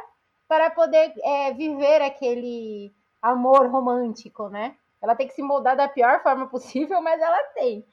para 0.47 0.69
poder 0.69 1.13
é, 1.23 1.53
viver 1.53 2.01
aquele 2.01 2.93
amor 3.21 3.67
romântico, 3.67 4.49
né? 4.49 4.77
Ela 5.01 5.15
tem 5.15 5.27
que 5.27 5.33
se 5.33 5.41
moldar 5.41 5.75
da 5.75 5.87
pior 5.87 6.21
forma 6.21 6.47
possível, 6.49 7.01
mas 7.01 7.21
ela 7.21 7.43
tem. 7.53 7.85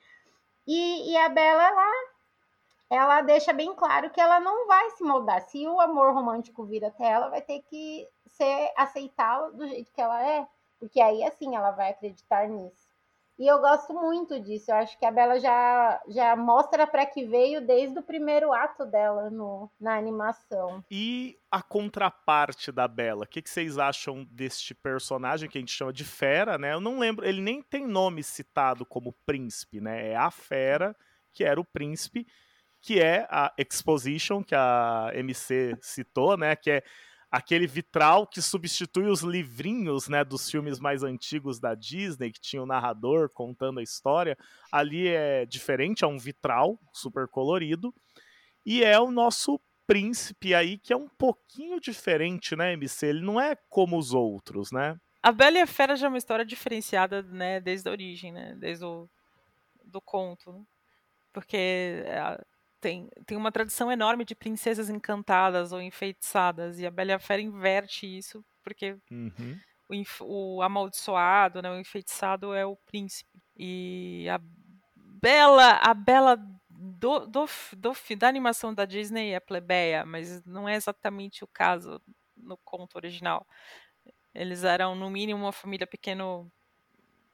E, 0.66 1.12
e 1.12 1.16
a 1.16 1.28
Bela, 1.28 1.62
ela, 1.62 1.92
ela 2.90 3.22
deixa 3.22 3.52
bem 3.52 3.74
claro 3.74 4.10
que 4.10 4.20
ela 4.20 4.38
não 4.40 4.66
vai 4.66 4.90
se 4.90 5.02
moldar. 5.02 5.40
Se 5.42 5.66
o 5.66 5.80
amor 5.80 6.12
romântico 6.12 6.64
vir 6.64 6.84
até 6.84 7.04
ela, 7.04 7.28
vai 7.28 7.40
ter 7.40 7.62
que 7.62 8.06
ser 8.26 8.72
aceitá-la 8.76 9.48
do 9.50 9.66
jeito 9.66 9.92
que 9.92 10.00
ela 10.00 10.22
é, 10.24 10.46
porque 10.78 11.00
aí 11.00 11.24
assim 11.24 11.56
ela 11.56 11.70
vai 11.70 11.90
acreditar 11.90 12.48
nisso. 12.48 12.89
E 13.40 13.46
eu 13.46 13.58
gosto 13.58 13.94
muito 13.94 14.38
disso. 14.38 14.70
Eu 14.70 14.74
acho 14.74 14.98
que 14.98 15.06
a 15.06 15.10
Bela 15.10 15.40
já, 15.40 15.98
já 16.08 16.36
mostra 16.36 16.86
para 16.86 17.06
que 17.06 17.24
veio 17.24 17.66
desde 17.66 17.98
o 17.98 18.02
primeiro 18.02 18.52
ato 18.52 18.84
dela 18.84 19.30
no, 19.30 19.70
na 19.80 19.96
animação. 19.96 20.84
E 20.90 21.38
a 21.50 21.62
contraparte 21.62 22.70
da 22.70 22.86
Bela? 22.86 23.24
O 23.24 23.26
que, 23.26 23.40
que 23.40 23.48
vocês 23.48 23.78
acham 23.78 24.26
deste 24.30 24.74
personagem 24.74 25.48
que 25.48 25.56
a 25.56 25.60
gente 25.60 25.72
chama 25.72 25.90
de 25.90 26.04
Fera, 26.04 26.58
né? 26.58 26.74
Eu 26.74 26.82
não 26.82 26.98
lembro, 26.98 27.26
ele 27.26 27.40
nem 27.40 27.62
tem 27.62 27.86
nome 27.86 28.22
citado 28.22 28.84
como 28.84 29.14
príncipe, 29.24 29.80
né? 29.80 30.10
É 30.10 30.16
a 30.16 30.30
Fera, 30.30 30.94
que 31.32 31.42
era 31.42 31.58
o 31.58 31.64
príncipe, 31.64 32.26
que 32.78 33.00
é 33.00 33.26
a 33.30 33.54
Exposition, 33.56 34.44
que 34.44 34.54
a 34.54 35.12
MC 35.14 35.78
citou, 35.80 36.36
né? 36.36 36.54
Que 36.54 36.72
é 36.72 36.82
aquele 37.30 37.66
vitral 37.66 38.26
que 38.26 38.42
substitui 38.42 39.06
os 39.06 39.20
livrinhos, 39.20 40.08
né, 40.08 40.24
dos 40.24 40.50
filmes 40.50 40.80
mais 40.80 41.02
antigos 41.02 41.60
da 41.60 41.74
Disney, 41.74 42.32
que 42.32 42.40
tinha 42.40 42.62
o 42.62 42.66
narrador 42.66 43.30
contando 43.30 43.78
a 43.78 43.82
história. 43.82 44.36
Ali 44.72 45.08
é 45.08 45.46
diferente, 45.46 46.04
é 46.04 46.06
um 46.06 46.18
vitral 46.18 46.78
super 46.92 47.28
colorido. 47.28 47.94
E 48.66 48.82
é 48.82 48.98
o 48.98 49.10
nosso 49.10 49.60
príncipe 49.86 50.54
aí, 50.54 50.78
que 50.78 50.92
é 50.92 50.96
um 50.96 51.08
pouquinho 51.08 51.80
diferente, 51.80 52.56
né, 52.56 52.72
MC? 52.72 53.06
Ele 53.06 53.20
não 53.20 53.40
é 53.40 53.56
como 53.68 53.96
os 53.96 54.12
outros, 54.12 54.70
né? 54.72 54.98
A 55.22 55.32
Bela 55.32 55.58
e 55.58 55.60
a 55.60 55.66
Fera 55.66 55.96
já 55.96 56.06
é 56.06 56.08
uma 56.08 56.18
história 56.18 56.44
diferenciada, 56.44 57.22
né, 57.22 57.60
desde 57.60 57.88
a 57.88 57.92
origem, 57.92 58.32
né, 58.32 58.54
desde 58.58 58.84
o 58.84 59.08
do 59.84 60.00
conto, 60.00 60.52
né? 60.52 60.62
porque 61.32 61.56
é, 61.56 62.40
tem, 62.80 63.08
tem 63.26 63.36
uma 63.36 63.52
tradição 63.52 63.90
enorme 63.92 64.24
de 64.24 64.34
princesas 64.34 64.88
encantadas 64.88 65.72
ou 65.72 65.80
enfeitiçadas, 65.80 66.78
e 66.78 66.86
a 66.86 66.90
Bela 66.90 67.10
e 67.10 67.14
a 67.14 67.18
Fera 67.18 67.42
inverte 67.42 68.06
isso, 68.06 68.44
porque 68.62 68.96
uhum. 69.10 69.58
o, 69.88 70.56
o, 70.56 70.62
amaldiçoado, 70.62 71.60
né, 71.60 71.70
o 71.70 71.78
enfeitiçado 71.78 72.54
é 72.54 72.64
o 72.64 72.76
príncipe. 72.76 73.38
E 73.56 74.26
a 74.28 74.40
Bela, 74.96 75.72
a 75.82 75.92
Bela 75.92 76.36
do, 76.68 77.26
do, 77.26 77.46
do, 77.76 77.94
da 78.16 78.28
animação 78.28 78.72
da 78.72 78.84
Disney 78.84 79.32
é 79.32 79.40
plebeia, 79.40 80.04
mas 80.06 80.42
não 80.44 80.68
é 80.68 80.74
exatamente 80.74 81.44
o 81.44 81.48
caso 81.48 82.00
no 82.36 82.56
conto 82.58 82.96
original. 82.96 83.46
Eles 84.34 84.64
eram, 84.64 84.94
no 84.94 85.10
mínimo, 85.10 85.44
uma 85.44 85.52
família 85.52 85.86
pequeno 85.86 86.50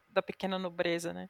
da 0.08 0.22
pequena 0.22 0.58
nobreza, 0.58 1.12
né? 1.12 1.28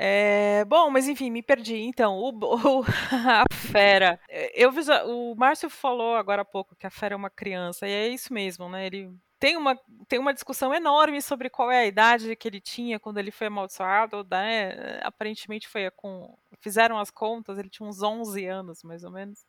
É, 0.00 0.64
bom, 0.66 0.90
mas 0.90 1.08
enfim, 1.08 1.28
me 1.28 1.42
perdi. 1.42 1.74
Então, 1.74 2.18
o, 2.18 2.28
o, 2.38 2.84
a 3.12 3.44
fera. 3.52 4.20
Eu 4.54 4.70
o 5.06 5.34
Márcio 5.34 5.68
falou 5.68 6.14
agora 6.14 6.42
há 6.42 6.44
pouco 6.44 6.76
que 6.76 6.86
a 6.86 6.90
fera 6.90 7.14
é 7.14 7.16
uma 7.16 7.28
criança, 7.28 7.84
e 7.88 7.90
é 7.90 8.06
isso 8.06 8.32
mesmo, 8.32 8.68
né? 8.68 8.86
Ele 8.86 9.12
tem 9.40 9.56
uma, 9.56 9.76
tem 10.06 10.20
uma 10.20 10.32
discussão 10.32 10.72
enorme 10.72 11.20
sobre 11.20 11.50
qual 11.50 11.68
é 11.68 11.78
a 11.78 11.86
idade 11.86 12.36
que 12.36 12.46
ele 12.46 12.60
tinha 12.60 13.00
quando 13.00 13.18
ele 13.18 13.32
foi 13.32 13.48
amaldiçoado, 13.48 14.24
né? 14.30 15.00
Aparentemente 15.02 15.66
foi 15.66 15.90
com. 15.90 16.38
Fizeram 16.60 16.96
as 16.98 17.10
contas, 17.10 17.58
ele 17.58 17.68
tinha 17.68 17.88
uns 17.88 18.00
11 18.00 18.46
anos, 18.46 18.84
mais 18.84 19.02
ou 19.02 19.10
menos. 19.10 19.44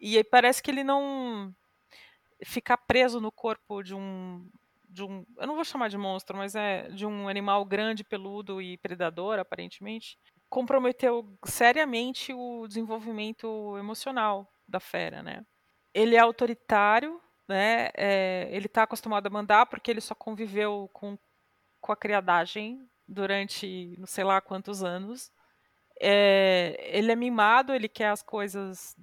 E 0.00 0.16
aí 0.16 0.24
parece 0.24 0.60
que 0.60 0.70
ele 0.72 0.82
não. 0.82 1.54
Ficar 2.44 2.76
preso 2.76 3.20
no 3.20 3.30
corpo 3.30 3.84
de 3.84 3.94
um 3.94 4.44
de 4.92 5.02
um, 5.02 5.24
eu 5.38 5.46
não 5.46 5.54
vou 5.54 5.64
chamar 5.64 5.88
de 5.88 5.96
monstro, 5.96 6.36
mas 6.36 6.54
é 6.54 6.88
de 6.90 7.06
um 7.06 7.28
animal 7.28 7.64
grande, 7.64 8.04
peludo 8.04 8.60
e 8.60 8.76
predador, 8.76 9.38
aparentemente, 9.38 10.18
comprometeu 10.50 11.34
seriamente 11.46 12.34
o 12.34 12.66
desenvolvimento 12.68 13.76
emocional 13.78 14.52
da 14.68 14.78
fera, 14.78 15.22
né? 15.22 15.44
Ele 15.94 16.14
é 16.14 16.18
autoritário, 16.18 17.20
né? 17.48 17.90
É, 17.96 18.48
ele 18.52 18.66
está 18.66 18.82
acostumado 18.82 19.26
a 19.26 19.30
mandar 19.30 19.66
porque 19.66 19.90
ele 19.90 20.00
só 20.00 20.14
conviveu 20.14 20.90
com, 20.92 21.18
com 21.80 21.92
a 21.92 21.96
criadagem 21.96 22.86
durante 23.08 23.96
não 23.98 24.06
sei 24.06 24.24
lá 24.24 24.40
quantos 24.40 24.84
anos. 24.84 25.32
É, 26.00 26.76
ele 26.96 27.12
é 27.12 27.16
mimado, 27.16 27.72
ele 27.72 27.88
quer 27.88 28.10
as 28.10 28.22
coisas 28.22 28.94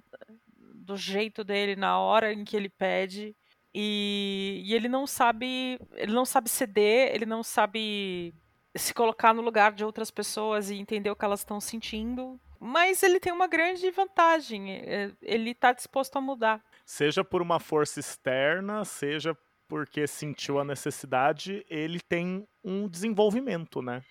do 0.74 0.96
jeito 0.96 1.42
dele 1.42 1.74
na 1.76 1.98
hora 1.98 2.32
em 2.32 2.44
que 2.44 2.56
ele 2.56 2.68
pede. 2.68 3.36
E, 3.74 4.62
e, 4.64 4.74
ele 4.74 4.88
não 4.88 5.06
sabe, 5.06 5.78
ele 5.94 6.12
não 6.12 6.24
sabe 6.24 6.48
ceder, 6.48 7.14
ele 7.14 7.24
não 7.24 7.42
sabe 7.42 8.34
se 8.74 8.92
colocar 8.92 9.32
no 9.32 9.42
lugar 9.42 9.72
de 9.72 9.84
outras 9.84 10.10
pessoas 10.10 10.70
e 10.70 10.76
entender 10.76 11.10
o 11.10 11.16
que 11.16 11.24
elas 11.24 11.40
estão 11.40 11.60
sentindo. 11.60 12.40
Mas 12.58 13.02
ele 13.02 13.18
tem 13.18 13.32
uma 13.32 13.46
grande 13.46 13.90
vantagem, 13.90 14.72
é, 14.72 15.12
ele 15.22 15.50
está 15.50 15.72
disposto 15.72 16.16
a 16.16 16.20
mudar. 16.20 16.62
Seja 16.84 17.24
por 17.24 17.40
uma 17.40 17.58
força 17.58 18.00
externa, 18.00 18.84
seja 18.84 19.36
porque 19.66 20.06
sentiu 20.06 20.58
a 20.58 20.64
necessidade, 20.64 21.64
ele 21.70 22.00
tem 22.00 22.46
um 22.62 22.88
desenvolvimento, 22.88 23.80
né? 23.80 24.02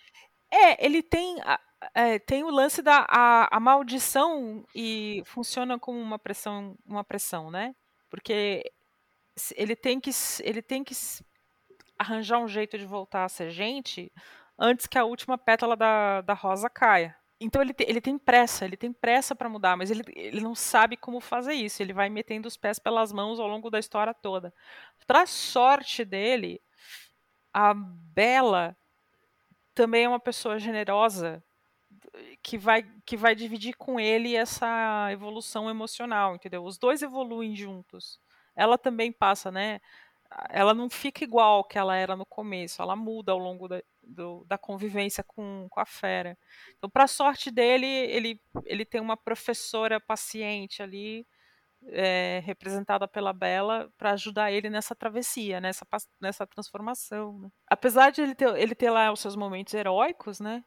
É, 0.50 0.84
ele 0.84 1.04
tem, 1.04 1.38
é, 1.94 2.18
tem 2.18 2.44
o 2.44 2.50
lance 2.50 2.82
da 2.82 3.06
a, 3.10 3.56
a 3.56 3.60
maldição 3.60 4.66
e 4.74 5.22
funciona 5.26 5.78
como 5.78 6.00
uma 6.00 6.18
pressão, 6.18 6.76
uma 6.86 7.04
pressão, 7.04 7.52
né? 7.52 7.76
Porque 8.10 8.64
ele 9.56 9.76
tem 9.76 10.00
que 10.00 10.12
ele 10.44 10.62
tem 10.62 10.84
que 10.84 10.94
arranjar 11.98 12.40
um 12.40 12.48
jeito 12.48 12.78
de 12.78 12.86
voltar 12.86 13.26
a 13.26 13.30
ser 13.30 13.50
gente 13.50 14.12
antes 14.58 14.88
que 14.88 14.98
a 14.98 15.06
última 15.06 15.38
pétala 15.38 15.76
da, 15.76 16.22
da 16.22 16.34
rosa 16.34 16.70
caia. 16.70 17.16
Então 17.42 17.62
ele, 17.62 17.74
ele 17.80 18.02
tem 18.02 18.18
pressa, 18.18 18.66
ele 18.66 18.76
tem 18.76 18.92
pressa 18.92 19.34
para 19.34 19.48
mudar, 19.48 19.78
mas 19.78 19.90
ele, 19.90 20.04
ele 20.14 20.42
não 20.42 20.54
sabe 20.54 20.98
como 20.98 21.22
fazer 21.22 21.54
isso. 21.54 21.82
Ele 21.82 21.94
vai 21.94 22.10
metendo 22.10 22.48
os 22.48 22.58
pés 22.58 22.80
pelas 22.80 23.14
mãos 23.14 23.40
ao 23.40 23.48
longo 23.48 23.70
da 23.70 23.80
história 23.80 24.14
toda. 24.14 24.54
Para 25.08 25.26
sorte 25.26 26.04
dele, 26.04 26.62
a 27.54 27.74
Bela 27.74 28.78
também 29.74 30.04
é 30.04 30.10
uma 30.10 30.20
pessoa 30.20 30.60
generosa 30.60 31.42
que 32.44 32.58
vai 32.58 32.84
que 33.06 33.16
vai 33.16 33.36
dividir 33.36 33.76
com 33.76 34.00
ele 34.00 34.36
essa 34.36 35.10
evolução 35.12 35.70
emocional, 35.70 36.36
entendeu? 36.36 36.64
Os 36.64 36.78
dois 36.78 37.02
evoluem 37.02 37.56
juntos 37.56 38.20
ela 38.60 38.78
também 38.78 39.12
passa, 39.12 39.50
né? 39.50 39.80
Ela 40.50 40.74
não 40.74 40.90
fica 40.90 41.24
igual 41.24 41.64
que 41.64 41.78
ela 41.78 41.96
era 41.96 42.16
no 42.16 42.26
começo, 42.26 42.82
ela 42.82 42.96
muda 42.96 43.32
ao 43.32 43.40
longo 43.40 43.68
da, 43.68 43.82
do, 44.04 44.46
da 44.46 44.58
convivência 44.58 45.24
com, 45.24 45.68
com 45.70 45.80
a 45.80 45.86
fera. 45.86 46.38
Então, 46.78 46.90
para 46.90 47.08
sorte 47.08 47.50
dele, 47.50 47.88
ele, 47.88 48.40
ele 48.66 48.86
tem 48.86 49.02
uma 49.02 49.18
professora 49.18 50.00
paciente 50.00 50.84
ali, 50.84 51.26
é, 51.88 52.42
representada 52.44 53.08
pela 53.08 53.34
Bela, 53.34 53.90
para 53.98 54.12
ajudar 54.12 54.52
ele 54.52 54.70
nessa 54.70 54.94
travessia, 54.94 55.62
nessa, 55.62 55.86
nessa 56.22 56.46
transformação. 56.46 57.40
Né? 57.40 57.50
Apesar 57.68 58.12
de 58.12 58.22
ele 58.22 58.36
ter, 58.36 58.54
ele 58.56 58.76
ter 58.76 58.92
lá 58.92 59.12
os 59.12 59.22
seus 59.22 59.36
momentos 59.36 59.74
heróicos, 59.74 60.40
né? 60.40 60.64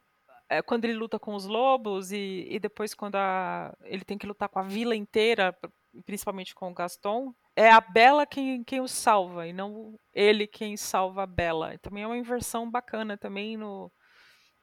É, 0.49 0.61
quando 0.61 0.85
ele 0.85 0.93
luta 0.93 1.17
com 1.17 1.35
os 1.35 1.45
lobos 1.45 2.11
e, 2.11 2.47
e 2.49 2.59
depois 2.59 2.93
quando 2.93 3.15
a, 3.15 3.73
ele 3.83 4.03
tem 4.03 4.17
que 4.17 4.27
lutar 4.27 4.49
com 4.49 4.59
a 4.59 4.63
vila 4.63 4.95
inteira, 4.95 5.55
principalmente 6.05 6.53
com 6.53 6.69
o 6.69 6.73
Gaston, 6.73 7.33
é 7.55 7.69
a 7.69 7.81
Bela 7.81 8.25
quem, 8.25 8.63
quem 8.63 8.81
o 8.81 8.87
salva 8.87 9.47
e 9.47 9.53
não 9.53 9.95
ele 10.13 10.47
quem 10.47 10.75
salva 10.75 11.23
a 11.23 11.27
Bela. 11.27 11.77
Também 11.79 12.03
é 12.03 12.07
uma 12.07 12.17
inversão 12.17 12.69
bacana 12.69 13.17
também 13.17 13.57
no, 13.57 13.91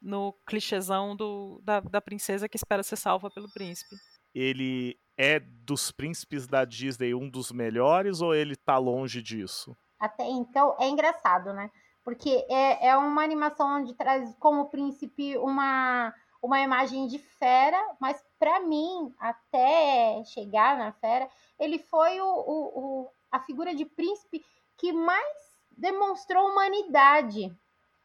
no 0.01 0.33
clichêzão 0.47 1.15
do, 1.15 1.61
da, 1.63 1.81
da 1.81 2.01
princesa 2.01 2.49
que 2.49 2.57
espera 2.57 2.83
ser 2.83 2.97
salva 2.97 3.31
pelo 3.31 3.51
príncipe. 3.53 3.95
Ele 4.35 4.99
é 5.17 5.41
dos 5.41 5.91
príncipes 5.91 6.47
da 6.47 6.65
Disney 6.65 7.15
um 7.15 7.29
dos 7.29 7.53
melhores 7.53 8.21
ou 8.21 8.35
ele 8.35 8.57
tá 8.57 8.79
longe 8.79 9.23
disso? 9.23 9.77
Até 9.99 10.25
então 10.25 10.77
é 10.81 10.89
engraçado, 10.89 11.53
né? 11.53 11.71
Porque 12.03 12.47
é, 12.49 12.89
é 12.89 12.97
uma 12.97 13.23
animação 13.23 13.81
onde 13.81 13.95
traz 13.95 14.35
como 14.39 14.71
príncipe 14.71 15.37
uma 15.37 16.15
uma 16.43 16.61
imagem 16.61 17.07
de 17.07 17.19
fera, 17.19 17.79
mas 18.01 18.25
para 18.39 18.61
mim, 18.61 19.15
até 19.19 20.23
chegar 20.25 20.79
na 20.79 20.93
fera, 20.93 21.29
ele 21.61 21.79
foi 21.79 22.21
o, 22.21 22.27
o, 22.27 22.81
o, 22.81 23.11
a 23.31 23.39
figura 23.41 23.75
de 23.75 23.85
príncipe 23.85 24.45
que 24.77 24.93
mais 24.93 25.61
demonstrou 25.71 26.49
humanidade 26.49 27.55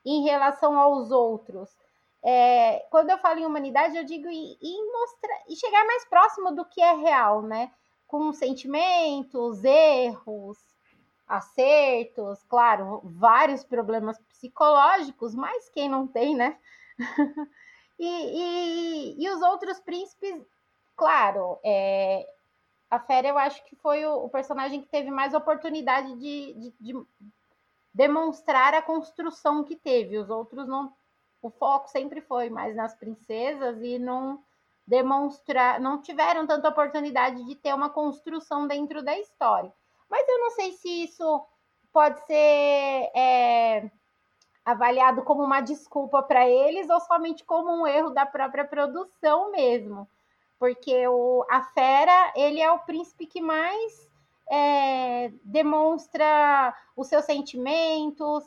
em 0.05 0.23
relação 0.23 0.77
aos 0.77 1.09
outros. 1.09 1.75
é, 2.21 2.85
quando 2.91 3.09
eu 3.09 3.17
falo 3.17 3.39
em 3.39 3.45
humanidade, 3.45 3.97
eu 3.97 4.03
digo 4.03 4.27
em, 4.29 4.91
mostrar 4.91 5.43
e 5.47 5.55
chegar 5.55 5.85
mais 5.85 6.05
próximo 6.05 6.51
do 6.53 6.65
que 6.65 6.81
é 6.81 6.93
real, 6.93 7.41
né? 7.41 7.71
Com 8.07 8.31
sentimentos, 8.33 9.63
erros, 9.63 10.57
acertos, 11.27 12.43
claro, 12.43 13.01
vários 13.03 13.63
problemas 13.63 14.17
psicológicos, 14.29 15.33
mas 15.33 15.69
quem 15.69 15.89
não 15.89 16.07
tem, 16.07 16.35
né? 16.35 16.57
e, 17.99 18.07
e, 18.07 19.23
e, 19.23 19.29
os 19.29 19.41
outros 19.41 19.79
príncipes, 19.79 20.45
claro, 20.95 21.59
é, 21.63 22.27
a 22.89 22.99
Fera 22.99 23.27
eu 23.27 23.37
acho 23.37 23.63
que 23.65 23.75
foi 23.75 24.05
o, 24.05 24.25
o 24.25 24.29
personagem 24.29 24.81
que 24.81 24.87
teve 24.87 25.09
mais 25.11 25.33
oportunidade 25.33 26.15
de, 26.15 26.53
de, 26.53 26.73
de, 26.79 27.05
demonstrar 27.93 28.73
a 28.73 28.81
construção 28.81 29.63
que 29.63 29.75
teve. 29.75 30.17
Os 30.17 30.29
outros 30.29 30.67
não. 30.67 30.93
O 31.41 31.49
foco 31.49 31.89
sempre 31.89 32.21
foi 32.21 32.49
mais 32.49 32.75
nas 32.75 32.95
princesas 32.95 33.81
e 33.81 33.99
não 33.99 34.43
demonstrar, 34.87 35.79
não 35.79 36.01
tiveram 36.01 36.45
tanta 36.45 36.69
oportunidade 36.69 37.43
de 37.45 37.55
ter 37.55 37.73
uma 37.73 37.89
construção 37.89 38.67
dentro 38.67 39.03
da 39.03 39.17
história. 39.19 39.71
Mas 40.09 40.27
eu 40.27 40.39
não 40.39 40.51
sei 40.51 40.71
se 40.73 41.03
isso 41.03 41.45
pode 41.91 42.19
ser 42.25 43.11
é, 43.15 43.89
avaliado 44.63 45.23
como 45.23 45.43
uma 45.43 45.61
desculpa 45.61 46.21
para 46.23 46.47
eles 46.47 46.89
ou 46.89 46.99
somente 46.99 47.43
como 47.43 47.71
um 47.71 47.87
erro 47.87 48.09
da 48.09 48.25
própria 48.25 48.65
produção 48.65 49.51
mesmo. 49.51 50.07
Porque 50.57 51.07
o, 51.07 51.45
a 51.49 51.61
fera, 51.61 52.33
ele 52.35 52.61
é 52.61 52.71
o 52.71 52.79
príncipe 52.79 53.25
que 53.25 53.41
mais 53.41 54.09
é, 54.49 55.31
demonstra 55.43 56.75
os 56.95 57.07
seus 57.07 57.25
sentimentos, 57.25 58.45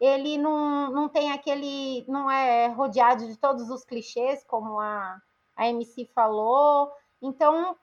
ele 0.00 0.38
não, 0.38 0.90
não 0.90 1.08
tem 1.08 1.30
aquele. 1.30 2.04
não 2.08 2.30
é 2.30 2.68
rodeado 2.68 3.26
de 3.26 3.36
todos 3.36 3.68
os 3.68 3.84
clichês, 3.84 4.42
como 4.44 4.80
a, 4.80 5.20
a 5.54 5.68
MC 5.68 6.06
falou. 6.14 6.90
Então, 7.20 7.76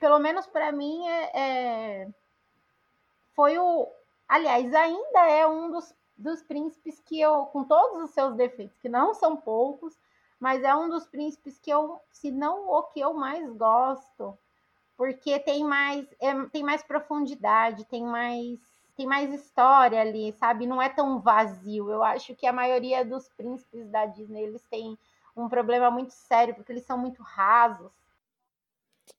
pelo 0.00 0.18
menos 0.18 0.46
para 0.48 0.72
mim, 0.72 1.06
é, 1.06 1.30
é, 1.34 2.08
foi 3.36 3.56
o. 3.56 3.88
Aliás, 4.28 4.74
ainda 4.74 5.28
é 5.28 5.46
um 5.46 5.70
dos, 5.70 5.94
dos 6.16 6.42
príncipes 6.42 7.00
que 7.00 7.20
eu, 7.20 7.46
com 7.46 7.62
todos 7.62 8.02
os 8.02 8.10
seus 8.10 8.34
defeitos, 8.34 8.76
que 8.78 8.88
não 8.88 9.14
são 9.14 9.36
poucos, 9.36 9.96
mas 10.40 10.64
é 10.64 10.74
um 10.74 10.88
dos 10.88 11.06
príncipes 11.06 11.58
que 11.58 11.70
eu, 11.70 12.00
se 12.10 12.30
não 12.30 12.70
o 12.70 12.82
que 12.84 12.98
eu 12.98 13.12
mais 13.12 13.52
gosto, 13.52 14.36
porque 14.96 15.38
tem 15.38 15.62
mais, 15.62 16.06
é, 16.18 16.34
tem 16.46 16.62
mais 16.62 16.82
profundidade, 16.82 17.84
tem 17.84 18.02
mais, 18.02 18.58
tem 18.96 19.06
mais 19.06 19.32
história 19.32 20.00
ali, 20.00 20.32
sabe? 20.32 20.66
Não 20.66 20.80
é 20.80 20.88
tão 20.88 21.20
vazio. 21.20 21.90
Eu 21.90 22.02
acho 22.02 22.34
que 22.34 22.46
a 22.46 22.52
maioria 22.52 23.04
dos 23.04 23.28
príncipes 23.28 23.86
da 23.90 24.06
Disney 24.06 24.42
eles 24.42 24.62
têm 24.70 24.98
um 25.36 25.48
problema 25.48 25.90
muito 25.90 26.12
sério, 26.12 26.54
porque 26.54 26.72
eles 26.72 26.84
são 26.84 26.96
muito 26.96 27.22
rasos. 27.22 27.92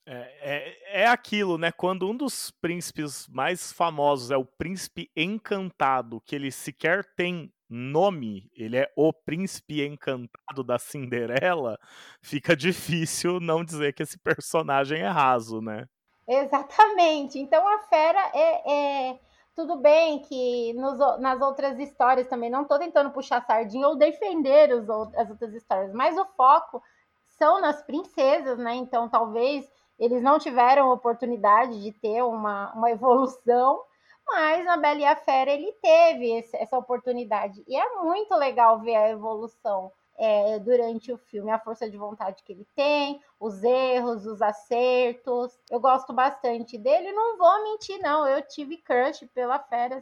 É, 0.06 0.16
é, 0.42 1.02
é, 1.04 1.08
aquilo, 1.08 1.58
né? 1.58 1.72
Quando 1.72 2.10
um 2.10 2.16
dos 2.16 2.50
príncipes 2.50 3.28
mais 3.28 3.72
famosos 3.72 4.32
é 4.32 4.38
o 4.38 4.46
príncipe 4.46 5.12
encantado, 5.16 6.22
que 6.22 6.36
ele 6.36 6.52
sequer 6.52 7.06
tem 7.16 7.52
nome, 7.72 8.50
ele 8.54 8.78
é 8.78 8.92
o 8.96 9.14
príncipe 9.14 9.82
encantado 9.86 10.64
da 10.64 10.78
Cinderela, 10.78 11.78
fica 12.22 12.56
difícil 12.56 13.40
não 13.40 13.64
dizer 13.64 13.94
que 13.94 14.04
esse 14.04 14.20
personagem 14.20 15.02
é 15.02 15.08
raso, 15.08 15.62
né? 15.62 15.86
Exatamente. 16.28 17.40
Então 17.40 17.66
a 17.68 17.80
fera 17.80 18.32
é, 18.34 19.10
é... 19.10 19.20
tudo 19.56 19.78
bem 19.78 20.20
que 20.20 20.74
nos, 20.74 21.00
nas 21.20 21.42
outras 21.42 21.80
histórias 21.80 22.28
também 22.28 22.50
não 22.50 22.64
estou 22.64 22.78
tentando 22.78 23.12
puxar 23.12 23.42
sardinha 23.46 23.88
ou 23.88 23.96
defender 23.96 24.74
os, 24.74 24.90
as 25.16 25.30
outras 25.30 25.54
histórias, 25.54 25.94
mas 25.94 26.18
o 26.18 26.26
foco 26.38 26.82
são 27.38 27.60
nas 27.62 27.82
princesas, 27.84 28.58
né? 28.58 28.76
Então 28.76 29.10
talvez 29.10 29.66
eles 29.98 30.22
não 30.22 30.40
tiveram 30.40 30.92
oportunidade 30.92 31.82
de 31.82 31.92
ter 31.92 32.24
uma, 32.24 32.74
uma 32.74 32.90
evolução, 32.92 33.82
mas 34.32 34.66
na 34.66 34.78
Bela 34.78 35.00
e 35.00 35.06
a 35.06 35.16
Fera 35.16 35.52
ele 35.52 35.72
teve 35.82 36.32
esse, 36.38 36.56
essa 36.58 36.78
oportunidade. 36.78 37.64
E 37.68 37.76
é 37.76 37.96
muito 38.02 38.36
legal 38.36 38.80
ver 38.80 38.96
a 38.96 39.10
evolução 39.10 39.92
é, 40.18 40.60
durante 40.60 41.12
o 41.12 41.18
filme, 41.18 41.52
a 41.52 41.60
força 41.60 41.90
de 41.90 41.98
vontade 41.98 42.44
que 42.44 42.52
ele 42.52 42.68
tem, 42.76 43.22
os 43.40 43.64
erros, 43.64 44.26
os 44.26 44.42
acertos. 44.42 45.58
Eu 45.70 45.80
gosto 45.80 46.14
bastante 46.14 46.78
dele. 46.78 47.12
Não 47.12 47.38
vou 47.38 47.64
mentir, 47.64 48.00
não. 48.00 48.28
Eu 48.28 48.42
tive 48.48 48.78
crush 48.78 49.26
pela 49.34 49.60
Fera. 49.60 50.02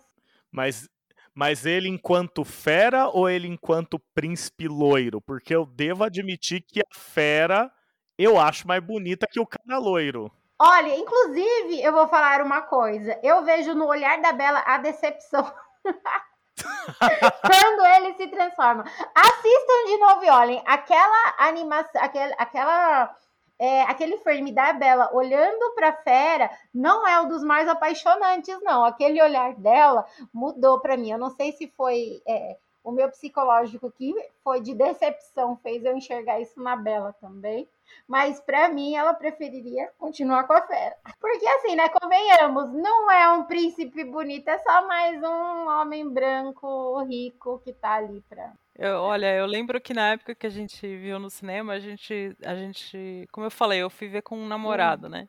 Mas 0.51 0.89
mas 1.33 1.65
ele 1.65 1.87
enquanto 1.87 2.43
fera 2.43 3.07
ou 3.07 3.29
ele 3.29 3.47
enquanto 3.47 3.97
príncipe 4.13 4.67
loiro? 4.67 5.21
Porque 5.21 5.55
eu 5.55 5.65
devo 5.65 6.03
admitir 6.03 6.61
que 6.61 6.81
a 6.81 6.93
fera 6.93 7.71
eu 8.17 8.37
acho 8.37 8.67
mais 8.67 8.83
bonita 8.83 9.25
que 9.25 9.39
o 9.39 9.47
cara 9.47 9.79
loiro. 9.79 10.29
Olha, 10.61 10.93
inclusive, 10.97 11.81
eu 11.81 11.93
vou 11.93 12.07
falar 12.09 12.41
uma 12.41 12.61
coisa. 12.61 13.17
Eu 13.23 13.43
vejo 13.45 13.73
no 13.73 13.87
olhar 13.87 14.21
da 14.21 14.33
Bela 14.33 14.61
a 14.65 14.77
decepção. 14.77 15.49
Quando 16.59 17.85
ele 17.85 18.13
se 18.15 18.27
transforma. 18.27 18.83
Assistam 19.15 19.85
de 19.85 19.97
novo 19.97 20.23
e 20.25 20.29
olhem. 20.29 20.63
Aquela 20.65 21.35
animação, 21.37 22.01
aquela, 22.01 22.33
aquela 22.33 23.15
é, 23.57 23.83
aquele 23.83 24.17
frame 24.17 24.51
da 24.51 24.73
Bela 24.73 25.09
olhando 25.13 25.73
para 25.75 25.89
a 25.89 25.97
fera 25.97 26.51
não 26.73 27.07
é 27.07 27.21
um 27.21 27.29
dos 27.29 27.43
mais 27.43 27.67
apaixonantes, 27.69 28.57
não. 28.61 28.83
Aquele 28.83 29.21
olhar 29.21 29.53
dela 29.55 30.05
mudou 30.33 30.81
para 30.81 30.97
mim. 30.97 31.11
Eu 31.11 31.17
não 31.17 31.29
sei 31.29 31.53
se 31.53 31.67
foi 31.75 32.21
é, 32.27 32.57
o 32.83 32.91
meu 32.91 33.09
psicológico 33.09 33.91
que 33.91 34.13
foi 34.43 34.61
de 34.61 34.73
decepção 34.73 35.57
fez 35.57 35.83
eu 35.83 35.95
enxergar 35.95 36.39
isso 36.39 36.61
na 36.61 36.75
Bela 36.75 37.13
também. 37.13 37.67
Mas 38.07 38.39
para 38.39 38.69
mim 38.69 38.95
ela 38.95 39.13
preferiria 39.13 39.91
continuar 39.97 40.45
com 40.45 40.53
a 40.53 40.61
fera. 40.61 40.95
Porque 41.19 41.47
assim, 41.47 41.75
né, 41.75 41.89
convenhamos, 41.89 42.71
não 42.73 43.11
é 43.11 43.31
um 43.31 43.45
príncipe 43.45 44.03
bonito, 44.03 44.47
é 44.47 44.57
só 44.59 44.87
mais 44.87 45.21
um 45.23 45.67
homem 45.67 46.07
branco 46.07 47.01
rico 47.03 47.59
que 47.59 47.73
tá 47.73 47.95
ali 47.95 48.23
para 48.29 48.53
eu, 48.81 48.95
olha, 49.01 49.35
eu 49.35 49.45
lembro 49.45 49.81
que 49.81 49.93
na 49.93 50.11
época 50.13 50.33
que 50.33 50.47
a 50.47 50.49
gente 50.49 50.79
viu 50.95 51.19
no 51.19 51.29
cinema, 51.29 51.73
a 51.73 51.79
gente, 51.79 52.33
a 52.45 52.55
gente, 52.55 53.27
como 53.29 53.45
eu 53.45 53.51
falei, 53.51 53.81
eu 53.81 53.89
fui 53.89 54.07
ver 54.07 54.21
com 54.21 54.37
um 54.37 54.47
namorado, 54.47 55.07
hum. 55.07 55.09
né? 55.09 55.27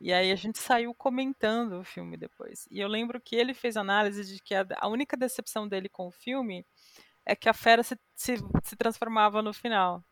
E 0.00 0.12
aí 0.12 0.30
a 0.30 0.36
gente 0.36 0.58
saiu 0.60 0.94
comentando 0.94 1.80
o 1.80 1.84
filme 1.84 2.16
depois. 2.16 2.68
E 2.70 2.78
eu 2.78 2.86
lembro 2.86 3.20
que 3.20 3.34
ele 3.34 3.54
fez 3.54 3.76
análise 3.76 4.32
de 4.32 4.40
que 4.40 4.54
a, 4.54 4.64
a 4.78 4.86
única 4.86 5.16
decepção 5.16 5.66
dele 5.66 5.88
com 5.88 6.06
o 6.06 6.12
filme 6.12 6.64
é 7.26 7.34
que 7.36 7.48
a 7.48 7.52
fera 7.52 7.82
se, 7.82 7.98
se, 8.14 8.36
se 8.62 8.76
transformava 8.76 9.42
no 9.42 9.52
final. 9.52 10.02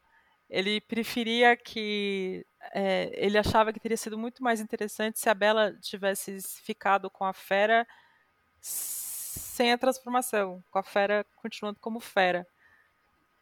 Ele 0.50 0.80
preferia 0.80 1.56
que. 1.56 2.44
É, 2.72 3.10
ele 3.14 3.38
achava 3.38 3.72
que 3.72 3.80
teria 3.80 3.96
sido 3.96 4.18
muito 4.18 4.42
mais 4.42 4.60
interessante 4.60 5.18
se 5.18 5.28
a 5.28 5.34
Bela 5.34 5.74
tivesse 5.80 6.38
ficado 6.62 7.10
com 7.10 7.24
a 7.24 7.32
fera 7.32 7.86
sem 8.60 9.72
a 9.72 9.78
transformação, 9.78 10.62
com 10.70 10.78
a 10.78 10.82
fera 10.82 11.24
continuando 11.36 11.78
como 11.80 12.00
fera. 12.00 12.46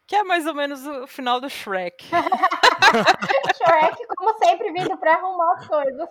Que 0.05 0.17
é 0.17 0.23
mais 0.23 0.45
ou 0.45 0.53
menos 0.53 0.85
o 0.85 1.07
final 1.07 1.39
do 1.39 1.49
Shrek. 1.49 2.05
Shrek, 3.55 4.05
como 4.07 4.37
sempre, 4.37 4.71
vindo 4.73 4.97
para 4.97 5.13
arrumar 5.13 5.53
as 5.53 5.67
coisas. 5.67 6.09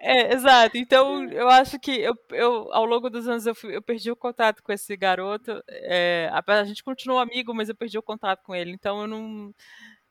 É, 0.00 0.32
exato. 0.32 0.76
Então, 0.76 1.24
eu 1.24 1.48
acho 1.48 1.78
que 1.78 1.90
eu, 1.90 2.14
eu 2.30 2.72
ao 2.72 2.84
longo 2.84 3.10
dos 3.10 3.26
anos 3.26 3.46
eu, 3.46 3.54
eu 3.64 3.82
perdi 3.82 4.10
o 4.10 4.16
contato 4.16 4.62
com 4.62 4.72
esse 4.72 4.96
garoto. 4.96 5.62
É, 5.68 6.30
a 6.32 6.64
gente 6.64 6.84
continuou 6.84 7.18
amigo, 7.20 7.52
mas 7.52 7.68
eu 7.68 7.74
perdi 7.74 7.98
o 7.98 8.02
contato 8.02 8.42
com 8.44 8.54
ele. 8.54 8.70
Então, 8.70 9.00
eu 9.00 9.06
não 9.08 9.52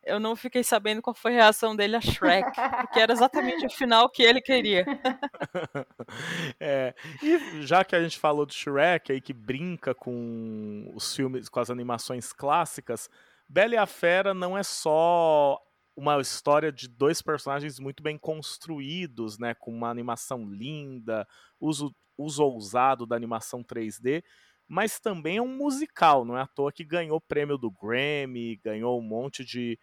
eu 0.06 0.20
não 0.20 0.36
fiquei 0.36 0.64
sabendo 0.64 1.02
qual 1.02 1.14
foi 1.14 1.34
a 1.34 1.44
reação 1.44 1.76
dele 1.76 1.96
a 1.96 2.02
Shrek, 2.02 2.52
porque 2.82 3.00
era 3.00 3.14
exatamente 3.14 3.66
o 3.66 3.70
final 3.70 4.10
que 4.10 4.24
ele 4.24 4.42
queria. 4.42 4.86
é, 6.60 6.94
e 7.22 7.62
já 7.62 7.84
que 7.84 7.96
a 7.96 8.02
gente 8.02 8.20
falou 8.20 8.46
do 8.46 8.54
Shrek 8.54 9.12
aí 9.12 9.22
que 9.22 9.34
brinca 9.34 9.94
com 9.94 10.92
os 10.94 11.16
filmes, 11.16 11.50
com 11.50 11.60
as 11.60 11.70
animações 11.70 12.34
clássicas, 12.34 13.10
Bela 13.48 13.76
e 13.76 13.78
a 13.78 13.86
Fera 13.86 14.34
não 14.34 14.58
é 14.58 14.64
só 14.64 15.60
uma 15.96 16.20
história 16.20 16.72
de 16.72 16.88
dois 16.88 17.22
personagens 17.22 17.80
muito 17.80 18.02
bem 18.02 18.18
construídos, 18.18 19.38
né, 19.38 19.54
com 19.54 19.72
uma 19.72 19.90
animação 19.90 20.46
linda, 20.46 21.28
uso, 21.60 21.96
uso 22.18 22.44
ousado 22.44 23.06
da 23.06 23.16
animação 23.16 23.64
3D, 23.64 24.24
mas 24.68 25.00
também 25.00 25.38
é 25.38 25.42
um 25.42 25.58
musical, 25.58 26.26
não 26.26 26.38
é 26.38 26.42
à 26.42 26.48
toa 26.48 26.72
que 26.72 26.84
ganhou 26.84 27.20
prêmio 27.22 27.58
do 27.58 27.72
Grammy, 27.72 28.60
ganhou 28.64 29.00
um 29.00 29.04
monte 29.04 29.44
de 29.44 29.78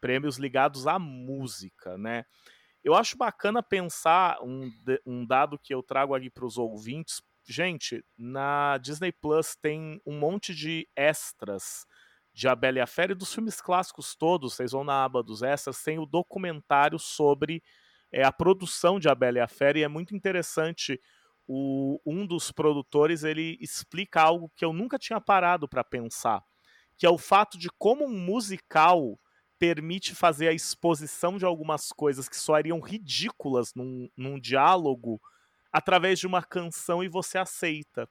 prêmios 0.00 0.36
ligados 0.36 0.86
à 0.86 0.98
música, 0.98 1.96
né? 1.98 2.24
Eu 2.84 2.94
acho 2.94 3.16
bacana 3.16 3.62
pensar 3.62 4.38
um, 4.42 4.70
um 5.04 5.26
dado 5.26 5.58
que 5.58 5.74
eu 5.74 5.82
trago 5.82 6.14
aqui 6.14 6.30
para 6.30 6.46
os 6.46 6.56
ouvintes. 6.56 7.20
Gente, 7.48 8.04
na 8.16 8.78
Disney 8.78 9.10
Plus 9.10 9.56
tem 9.56 10.00
um 10.06 10.18
monte 10.18 10.54
de 10.54 10.88
extras 10.94 11.84
de 12.32 12.46
A 12.46 12.54
Bela 12.54 12.78
e 12.78 12.80
a 12.80 12.86
Fera 12.86 13.12
e 13.12 13.14
dos 13.16 13.34
filmes 13.34 13.60
clássicos 13.60 14.14
todos. 14.14 14.54
Vocês 14.54 14.70
vão 14.70 14.84
na 14.84 15.04
aba 15.04 15.22
dos 15.22 15.42
extras, 15.42 15.82
tem 15.82 15.98
o 15.98 16.06
documentário 16.06 16.98
sobre 16.98 17.62
é, 18.12 18.24
a 18.24 18.30
produção 18.30 19.00
de 19.00 19.08
A 19.08 19.14
Bela 19.14 19.38
e 19.38 19.40
a 19.40 19.48
Fera 19.48 19.78
e 19.78 19.82
é 19.82 19.88
muito 19.88 20.14
interessante 20.14 21.00
o, 21.46 22.00
um 22.04 22.26
dos 22.26 22.50
produtores 22.50 23.22
ele 23.22 23.56
explica 23.60 24.20
algo 24.20 24.50
que 24.56 24.64
eu 24.64 24.72
nunca 24.72 24.98
tinha 24.98 25.20
parado 25.20 25.68
para 25.68 25.84
pensar, 25.84 26.42
que 26.96 27.06
é 27.06 27.10
o 27.10 27.18
fato 27.18 27.58
de 27.58 27.68
como 27.78 28.04
um 28.04 28.18
musical 28.18 29.18
permite 29.58 30.14
fazer 30.14 30.48
a 30.48 30.52
exposição 30.52 31.38
de 31.38 31.44
algumas 31.44 31.90
coisas 31.90 32.28
que 32.28 32.36
soariam 32.36 32.80
ridículas 32.80 33.72
num, 33.74 34.08
num 34.16 34.38
diálogo 34.38 35.20
através 35.72 36.18
de 36.18 36.26
uma 36.26 36.42
canção 36.42 37.02
e 37.02 37.08
você 37.08 37.38
aceita. 37.38 38.08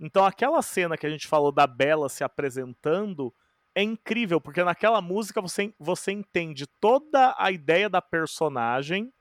Então 0.00 0.24
aquela 0.24 0.62
cena 0.62 0.96
que 0.96 1.06
a 1.06 1.10
gente 1.10 1.26
falou 1.26 1.52
da 1.52 1.66
Bela 1.66 2.08
se 2.08 2.22
apresentando 2.22 3.34
é 3.74 3.82
incrível, 3.82 4.40
porque 4.40 4.62
naquela 4.62 5.00
música 5.00 5.40
você, 5.40 5.74
você 5.78 6.12
entende 6.12 6.66
toda 6.80 7.34
a 7.38 7.50
ideia 7.50 7.88
da 7.88 8.00
personagem 8.00 9.12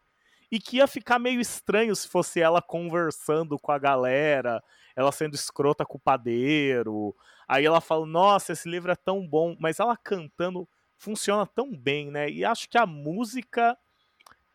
e 0.51 0.59
que 0.59 0.77
ia 0.77 0.87
ficar 0.87 1.19
meio 1.19 1.39
estranho 1.39 1.95
se 1.95 2.07
fosse 2.07 2.39
ela 2.39 2.61
conversando 2.61 3.59
com 3.59 3.71
a 3.71 3.77
galera, 3.77 4.63
ela 4.95 5.11
sendo 5.11 5.35
escrota 5.35 5.85
com 5.85 5.97
o 5.97 6.01
padeiro. 6.01 7.15
Aí 7.47 7.65
ela 7.65 7.81
fala: 7.81 8.05
Nossa, 8.05 8.53
esse 8.53 8.69
livro 8.69 8.91
é 8.91 8.95
tão 8.95 9.27
bom, 9.27 9.55
mas 9.59 9.79
ela 9.79 9.95
cantando 9.97 10.67
funciona 10.97 11.45
tão 11.45 11.75
bem, 11.75 12.09
né? 12.11 12.29
E 12.29 12.43
acho 12.43 12.67
que 12.67 12.77
a 12.77 12.85
música 12.85 13.77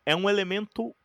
é 0.05 0.15
um 0.15 0.29
elemento 0.29 0.95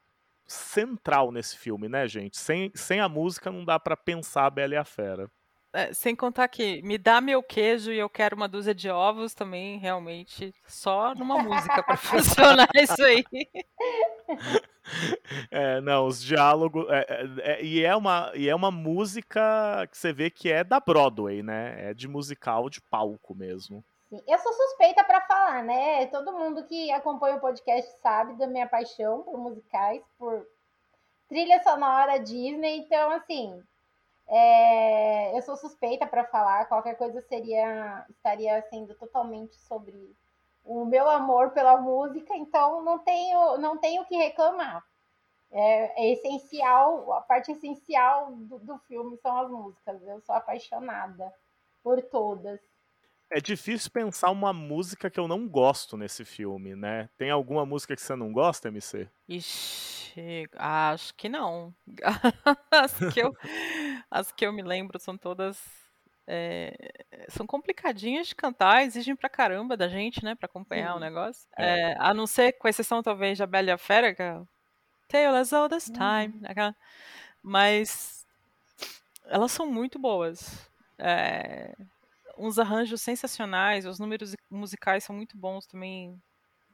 central 0.47 1.31
nesse 1.31 1.57
filme, 1.57 1.89
né, 1.89 2.09
gente? 2.09 2.37
Sem, 2.39 2.73
sem 2.75 3.01
a 3.01 3.09
música 3.09 3.51
não 3.51 3.65
dá 3.65 3.79
para 3.79 3.97
pensar 3.97 4.47
a 4.47 4.51
Bela 4.51 4.75
e 4.75 4.77
a 4.77 4.85
Fera. 4.85 5.31
É, 5.73 5.93
sem 5.93 6.17
contar 6.17 6.49
que 6.49 6.81
me 6.83 6.97
dá 6.97 7.21
meu 7.21 7.43
queijo 7.43 7.93
e 7.93 7.99
eu 7.99 8.09
quero 8.09 8.35
uma 8.35 8.49
dúzia 8.49 8.75
de 8.75 8.89
ovos 8.89 9.35
também, 9.35 9.79
realmente, 9.79 10.55
só 10.67 11.15
numa 11.15 11.43
música 11.43 11.83
para 11.83 11.97
funcionar 11.99 12.69
isso 12.75 13.03
aí. 13.03 13.25
É, 15.51 15.83
não, 15.83 16.07
os 16.07 16.23
diálogos. 16.23 16.87
É, 16.89 17.07
é, 17.09 17.53
é, 17.53 17.63
e, 17.63 17.85
é 17.85 17.95
uma, 17.95 18.33
e 18.35 18.49
é 18.49 18.55
uma 18.55 18.71
música 18.71 19.87
que 19.91 19.99
você 19.99 20.15
vê 20.15 20.31
que 20.31 20.51
é 20.51 20.65
da 20.65 20.81
Broadway, 20.81 21.43
né? 21.43 21.91
É 21.91 21.95
de 21.95 22.09
musical 22.09 22.71
de 22.71 22.81
palco 22.81 23.35
mesmo. 23.35 23.85
Sim. 24.09 24.23
Eu 24.27 24.39
sou 24.39 24.53
suspeita 24.53 25.05
para 25.05 25.21
falar, 25.21 25.63
né? 25.63 26.07
Todo 26.07 26.33
mundo 26.33 26.65
que 26.65 26.91
acompanha 26.91 27.37
o 27.37 27.41
podcast 27.41 28.01
sabe 28.01 28.39
da 28.39 28.47
minha 28.47 28.67
paixão 28.67 29.23
por 29.23 29.39
musicais, 29.39 30.03
por 30.19 30.47
trilha 31.29 31.63
sonora 31.63 32.19
Disney. 32.19 32.79
Então, 32.79 33.11
assim, 33.11 33.63
é... 34.29 35.37
eu 35.37 35.43
sou 35.43 35.57
suspeita 35.57 36.07
para 36.07 36.25
falar. 36.25 36.67
Qualquer 36.67 36.97
coisa 36.97 37.21
seria 37.23 38.07
estaria 38.11 38.63
sendo 38.71 38.95
totalmente 38.95 39.57
sobre 39.57 40.15
o 40.65 40.85
meu 40.85 41.09
amor 41.09 41.51
pela 41.51 41.79
música. 41.79 42.37
Então, 42.37 42.83
não 42.83 42.99
tenho 42.99 43.59
não 43.59 43.79
tenho 43.79 44.05
que 44.05 44.17
reclamar. 44.17 44.85
É, 45.51 46.05
é 46.05 46.13
essencial, 46.13 47.13
a 47.15 47.23
parte 47.23 47.51
essencial 47.53 48.33
do, 48.33 48.59
do 48.59 48.79
filme 48.81 49.17
são 49.19 49.39
as 49.39 49.51
músicas. 49.51 50.03
Eu 50.03 50.21
sou 50.21 50.35
apaixonada 50.35 51.33
por 51.83 52.03
todas. 52.03 52.61
É 53.31 53.41
difícil 53.41 53.91
pensar 53.91 54.31
uma 54.31 54.53
música 54.53 55.11
que 55.11 55.21
eu 55.21 55.29
não 55.29 55.47
gosto 55.47 55.97
nesse 55.97 56.25
filme, 56.25 56.75
né? 56.75 57.11
Tem 57.19 57.31
alguma 57.31 57.67
música 57.67 57.95
que 57.95 58.01
você 58.01 58.17
não 58.17 58.33
gosta, 58.33 58.69
MC? 58.69 59.07
Ixi, 59.29 60.49
acho 60.57 61.15
que 61.15 61.29
não. 61.29 61.75
as, 62.71 62.95
que 63.13 63.21
eu, 63.21 63.35
as 64.11 64.33
que 64.33 64.47
eu 64.47 64.53
me 64.53 64.63
lembro 64.63 64.99
são 64.99 65.17
todas. 65.19 65.59
É, 66.27 66.75
são 67.29 67.47
complicadinhas 67.47 68.29
de 68.29 68.35
cantar, 68.35 68.85
exigem 68.85 69.17
pra 69.17 69.29
caramba 69.29 69.77
da 69.77 69.89
gente, 69.89 70.25
né? 70.25 70.35
Pra 70.35 70.47
acompanhar 70.47 70.95
o 70.97 71.01
negócio. 71.01 71.49
É. 71.57 71.93
É, 71.93 71.97
a 71.99 72.15
não 72.15 72.27
ser, 72.27 72.53
com 72.53 72.69
exceção 72.69 73.03
talvez 73.03 73.39
da 73.39 73.47
Bela 73.47 73.69
e 73.69 73.73
a 73.73 73.79
Fera, 73.79 74.15
que 74.15 74.23
é 74.23 74.41
Tale 75.07 75.37
as 75.39 75.53
Old 75.53 75.75
as 75.75 75.85
Time. 75.85 76.35
Uhum. 76.35 76.75
Mas 77.43 78.27
elas 79.27 79.53
são 79.53 79.67
muito 79.67 79.99
boas. 79.99 80.71
É, 80.99 81.75
uns 82.39 82.59
arranjos 82.59 83.03
sensacionais, 83.03 83.87
os 83.87 83.99
números 83.99 84.35
musicais 84.51 85.05
são 85.05 85.15
muito 85.17 85.37
bons 85.37 85.67
também, 85.67 86.21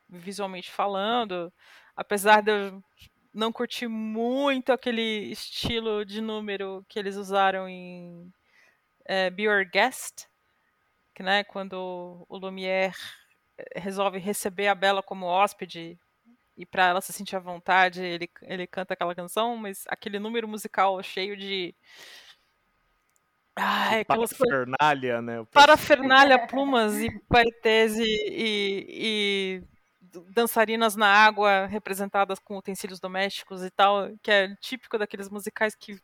visualmente 0.09 0.71
falando. 0.71 1.53
Apesar 1.97 2.43
de 2.43 2.51
eu 2.51 2.85
não 3.33 3.53
curtir 3.53 3.89
muito 3.89 4.73
aquele 4.73 5.33
estilo 5.33 6.05
de 6.05 6.21
número 6.21 6.85
que 6.89 6.99
eles 6.99 7.17
usaram 7.17 7.69
em 7.69 8.33
é, 9.07 9.31
Be 9.31 9.45
Your 9.45 9.69
Guest, 9.69 10.27
que, 11.15 11.23
né, 11.23 11.45
quando 11.45 12.27
o 12.29 12.37
Lumière 12.39 12.95
eh, 13.59 13.81
resolve 13.81 14.19
receber 14.19 14.69
a 14.69 14.75
Bela 14.75 15.03
como 15.03 15.27
hóspede 15.27 15.99
e 16.57 16.67
para 16.67 16.89
ela 16.89 17.01
se 17.01 17.13
sentir 17.13 17.37
à 17.37 17.41
vontade, 17.41 18.03
ele, 18.03 18.31
ele 18.43 18.67
canta 18.67 18.95
aquela 18.95 19.15
canção, 19.15 19.57
mas 19.57 19.85
aquele 19.89 20.19
número 20.19 20.49
musical 20.49 21.03
cheio 21.03 21.37
de 21.37 21.75
Ai, 23.57 24.01
aquelas 24.01 24.33
parafernália, 24.33 25.23
né? 25.23 25.47
Parafernália, 25.53 26.47
plumas 26.47 27.01
e 27.01 27.09
paetês 27.29 27.97
e, 27.97 28.03
e, 28.03 28.87
e, 28.89 29.63
dançarinas 30.31 30.97
na 30.97 31.07
água 31.07 31.67
representadas 31.67 32.39
com 32.41 32.57
utensílios 32.57 32.99
domésticos 32.99 33.63
e 33.63 33.71
tal, 33.71 34.09
que 34.23 34.31
é 34.31 34.55
típico 34.57 34.99
daqueles 34.99 35.29
musicais 35.29 35.75
que 35.77 35.97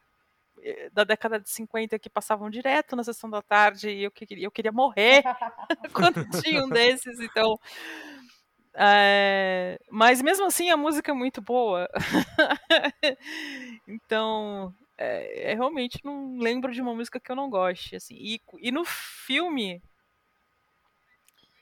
eh, 0.63 0.91
da 0.93 1.03
década 1.03 1.41
de 1.41 1.51
50 1.51 1.99
que 1.99 2.09
passavam 2.09 2.51
direto 2.51 2.95
na 2.95 3.03
sessão 3.03 3.29
da 3.29 3.43
tarde 3.43 3.91
e 3.91 4.05
eu, 4.05 4.13
eu 4.39 4.51
queria 4.51 4.73
morrer 4.73 5.23
quando 5.93 6.25
tinha 6.41 6.65
um 6.65 6.69
desses, 6.69 7.19
então 7.19 7.59
é, 8.75 9.79
mas 9.91 10.23
mesmo 10.23 10.47
assim 10.47 10.71
a 10.71 10.77
música 10.77 11.11
é 11.11 11.15
muito 11.15 11.43
boa. 11.43 11.89
então 13.89 14.73
é, 15.01 15.53
é, 15.53 15.55
realmente 15.55 15.99
não 16.05 16.37
lembro 16.39 16.73
de 16.73 16.83
uma 16.83 16.95
música 16.95 17.19
que 17.19 17.33
eu 17.33 17.37
não 17.37 17.49
goste, 17.49 17.97
assim. 17.97 18.15
E, 18.15 18.39
e 18.59 18.71
no 18.71 18.85
filme 18.85 19.83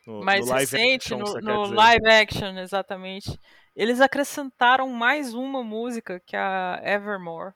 no, 0.04 0.24
mais 0.24 0.48
no 0.48 0.54
recente, 0.54 1.14
action, 1.14 1.18
no, 1.18 1.40
no 1.40 1.72
live 1.72 2.04
action, 2.08 2.58
exatamente, 2.58 3.38
eles 3.76 4.00
acrescentaram 4.00 4.88
mais 4.88 5.34
uma 5.34 5.62
música 5.62 6.18
que 6.18 6.34
é 6.34 6.40
a 6.40 6.80
Evermore. 6.82 7.54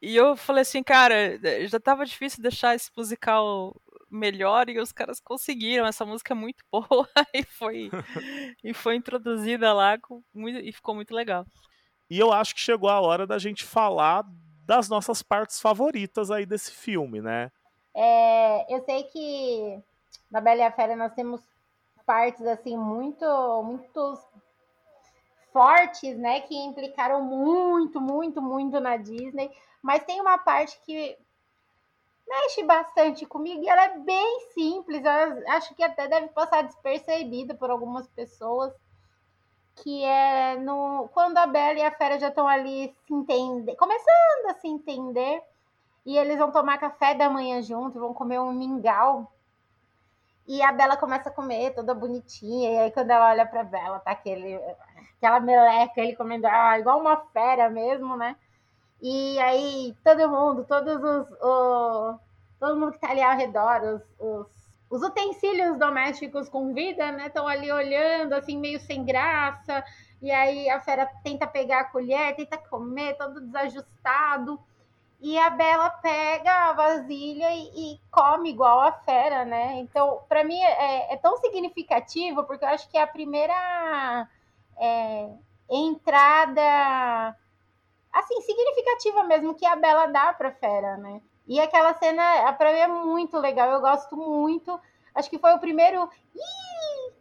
E 0.00 0.16
eu 0.16 0.34
falei 0.36 0.62
assim, 0.62 0.82
cara, 0.82 1.38
já 1.66 1.78
tava 1.78 2.06
difícil 2.06 2.42
deixar 2.42 2.74
esse 2.74 2.90
musical 2.96 3.78
melhor 4.10 4.70
e 4.70 4.78
os 4.78 4.92
caras 4.92 5.20
conseguiram. 5.20 5.86
Essa 5.86 6.06
música 6.06 6.32
é 6.32 6.36
muito 6.36 6.64
boa 6.72 7.08
e 7.34 7.42
foi, 7.42 7.90
e 8.62 8.72
foi 8.72 8.96
introduzida 8.96 9.72
lá 9.74 9.98
com, 9.98 10.22
e 10.34 10.72
ficou 10.72 10.94
muito 10.94 11.14
legal. 11.14 11.46
E 12.10 12.18
eu 12.18 12.32
acho 12.32 12.54
que 12.54 12.60
chegou 12.60 12.88
a 12.88 13.00
hora 13.00 13.26
da 13.26 13.38
gente 13.38 13.64
falar 13.64 14.24
das 14.66 14.88
nossas 14.88 15.22
partes 15.22 15.60
favoritas 15.60 16.30
aí 16.30 16.46
desse 16.46 16.70
filme, 16.70 17.20
né? 17.20 17.50
É, 17.94 18.74
eu 18.74 18.82
sei 18.84 19.04
que 19.04 19.82
na 20.30 20.40
Bela 20.40 20.60
e 20.60 20.62
a 20.62 20.72
Fera 20.72 20.96
nós 20.96 21.12
temos 21.14 21.40
partes 22.04 22.46
assim 22.46 22.76
muito, 22.76 23.24
muito 23.62 24.18
fortes, 25.52 26.18
né, 26.18 26.40
que 26.40 26.56
implicaram 26.56 27.22
muito, 27.22 28.00
muito, 28.00 28.42
muito 28.42 28.80
na 28.80 28.96
Disney, 28.96 29.50
mas 29.80 30.02
tem 30.02 30.20
uma 30.20 30.36
parte 30.36 30.80
que 30.84 31.16
mexe 32.26 32.64
bastante 32.64 33.24
comigo 33.24 33.62
e 33.62 33.68
ela 33.68 33.84
é 33.84 33.98
bem 33.98 34.40
simples, 34.52 35.04
eu 35.04 35.52
acho 35.52 35.72
que 35.76 35.84
até 35.84 36.08
deve 36.08 36.28
passar 36.30 36.62
despercebida 36.62 37.54
por 37.54 37.70
algumas 37.70 38.08
pessoas, 38.08 38.74
que 39.76 40.04
é 40.04 40.56
no 40.56 41.08
quando 41.12 41.38
a 41.38 41.46
Bela 41.46 41.78
e 41.78 41.82
a 41.82 41.90
Fera 41.90 42.18
já 42.18 42.28
estão 42.28 42.46
ali 42.46 42.94
se 43.06 43.14
entender, 43.14 43.76
começando 43.76 44.46
a 44.50 44.54
se 44.54 44.68
entender, 44.68 45.42
e 46.06 46.16
eles 46.16 46.38
vão 46.38 46.50
tomar 46.50 46.78
café 46.78 47.14
da 47.14 47.30
manhã 47.30 47.62
juntos, 47.62 48.00
vão 48.00 48.14
comer 48.14 48.40
um 48.40 48.52
mingau. 48.52 49.30
E 50.46 50.62
a 50.62 50.72
Bela 50.72 50.96
começa 50.96 51.30
a 51.30 51.32
comer 51.32 51.74
toda 51.74 51.94
bonitinha, 51.94 52.70
e 52.70 52.78
aí 52.78 52.90
quando 52.92 53.10
ela 53.10 53.30
olha 53.30 53.46
para 53.46 53.64
Bela, 53.64 53.98
tá 54.00 54.10
aquele 54.12 54.60
aquela 55.16 55.40
meleca, 55.40 56.00
ele 56.00 56.16
comendo 56.16 56.46
ah, 56.46 56.78
igual 56.78 57.00
uma 57.00 57.16
fera 57.32 57.70
mesmo, 57.70 58.16
né? 58.16 58.36
E 59.00 59.38
aí 59.40 59.96
todo 60.04 60.28
mundo, 60.28 60.64
todos 60.64 60.96
os, 60.96 61.30
o, 61.42 62.18
todo 62.60 62.78
mundo 62.78 62.92
que 62.92 63.00
tá 63.00 63.10
ali 63.10 63.22
ao 63.22 63.36
redor, 63.36 63.82
os, 63.82 64.02
os 64.18 64.63
os 64.94 65.02
utensílios 65.02 65.76
domésticos 65.76 66.48
com 66.48 66.72
vida, 66.72 67.10
né? 67.10 67.26
Estão 67.26 67.48
ali 67.48 67.70
olhando, 67.70 68.32
assim, 68.32 68.56
meio 68.56 68.78
sem 68.78 69.04
graça. 69.04 69.84
E 70.22 70.30
aí 70.30 70.70
a 70.70 70.80
fera 70.80 71.04
tenta 71.24 71.48
pegar 71.48 71.80
a 71.80 71.84
colher, 71.84 72.36
tenta 72.36 72.56
comer, 72.56 73.16
todo 73.16 73.40
desajustado. 73.40 74.60
E 75.20 75.36
a 75.36 75.50
Bela 75.50 75.90
pega 75.90 76.70
a 76.70 76.72
vasilha 76.74 77.52
e, 77.52 77.94
e 77.94 78.00
come 78.08 78.50
igual 78.50 78.82
a 78.82 78.92
fera, 78.92 79.44
né? 79.44 79.80
Então, 79.80 80.20
para 80.28 80.44
mim 80.44 80.60
é, 80.60 81.12
é, 81.12 81.16
tão 81.16 81.38
significativo, 81.38 82.44
porque 82.44 82.64
eu 82.64 82.68
acho 82.68 82.88
que 82.88 82.96
é 82.96 83.02
a 83.02 83.06
primeira 83.06 84.28
é, 84.78 85.28
entrada, 85.70 87.36
assim, 88.12 88.40
significativa 88.42 89.24
mesmo, 89.24 89.56
que 89.56 89.66
a 89.66 89.74
Bela 89.74 90.06
dá 90.06 90.32
pra 90.34 90.52
fera, 90.52 90.96
né? 90.98 91.20
E 91.46 91.60
aquela 91.60 91.94
cena, 91.94 92.52
pra 92.54 92.72
mim, 92.72 92.78
é 92.78 92.88
muito 92.88 93.38
legal. 93.38 93.70
Eu 93.70 93.80
gosto 93.80 94.16
muito. 94.16 94.80
Acho 95.14 95.30
que 95.30 95.38
foi 95.38 95.52
o 95.52 95.60
primeiro 95.60 96.08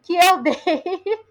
que 0.04 0.16
eu 0.16 0.38
dei 0.44 1.24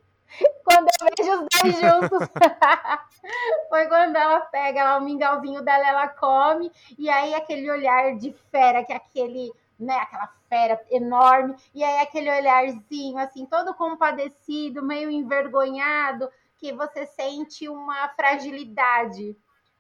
quando 0.65 0.89
eu 0.89 1.09
vejo 1.17 1.33
os 1.33 1.49
dois 1.63 1.75
juntos. 1.81 2.29
foi 3.69 3.87
quando 3.89 4.17
ela 4.17 4.41
pega 4.41 4.85
lá 4.85 4.99
o 4.99 5.03
mingauzinho 5.03 5.63
dela, 5.63 5.89
ela 5.89 6.09
come. 6.09 6.71
E 6.99 7.09
aí 7.09 7.35
aquele 7.35 7.71
olhar 7.71 8.17
de 8.17 8.33
fera, 8.51 8.85
que 8.85 8.93
é 8.93 8.97
aquele 8.97 9.53
né? 9.83 9.97
Aquela 9.97 10.29
fera 10.49 10.81
enorme, 10.91 11.57
e 11.75 11.83
aí 11.83 12.01
aquele 12.01 12.31
olharzinho, 12.31 13.19
assim, 13.19 13.45
todo 13.45 13.75
compadecido, 13.75 14.83
meio 14.83 15.11
envergonhado, 15.11 16.31
que 16.57 16.73
você 16.73 17.05
sente 17.05 17.69
uma 17.69 18.09
fragilidade, 18.11 19.37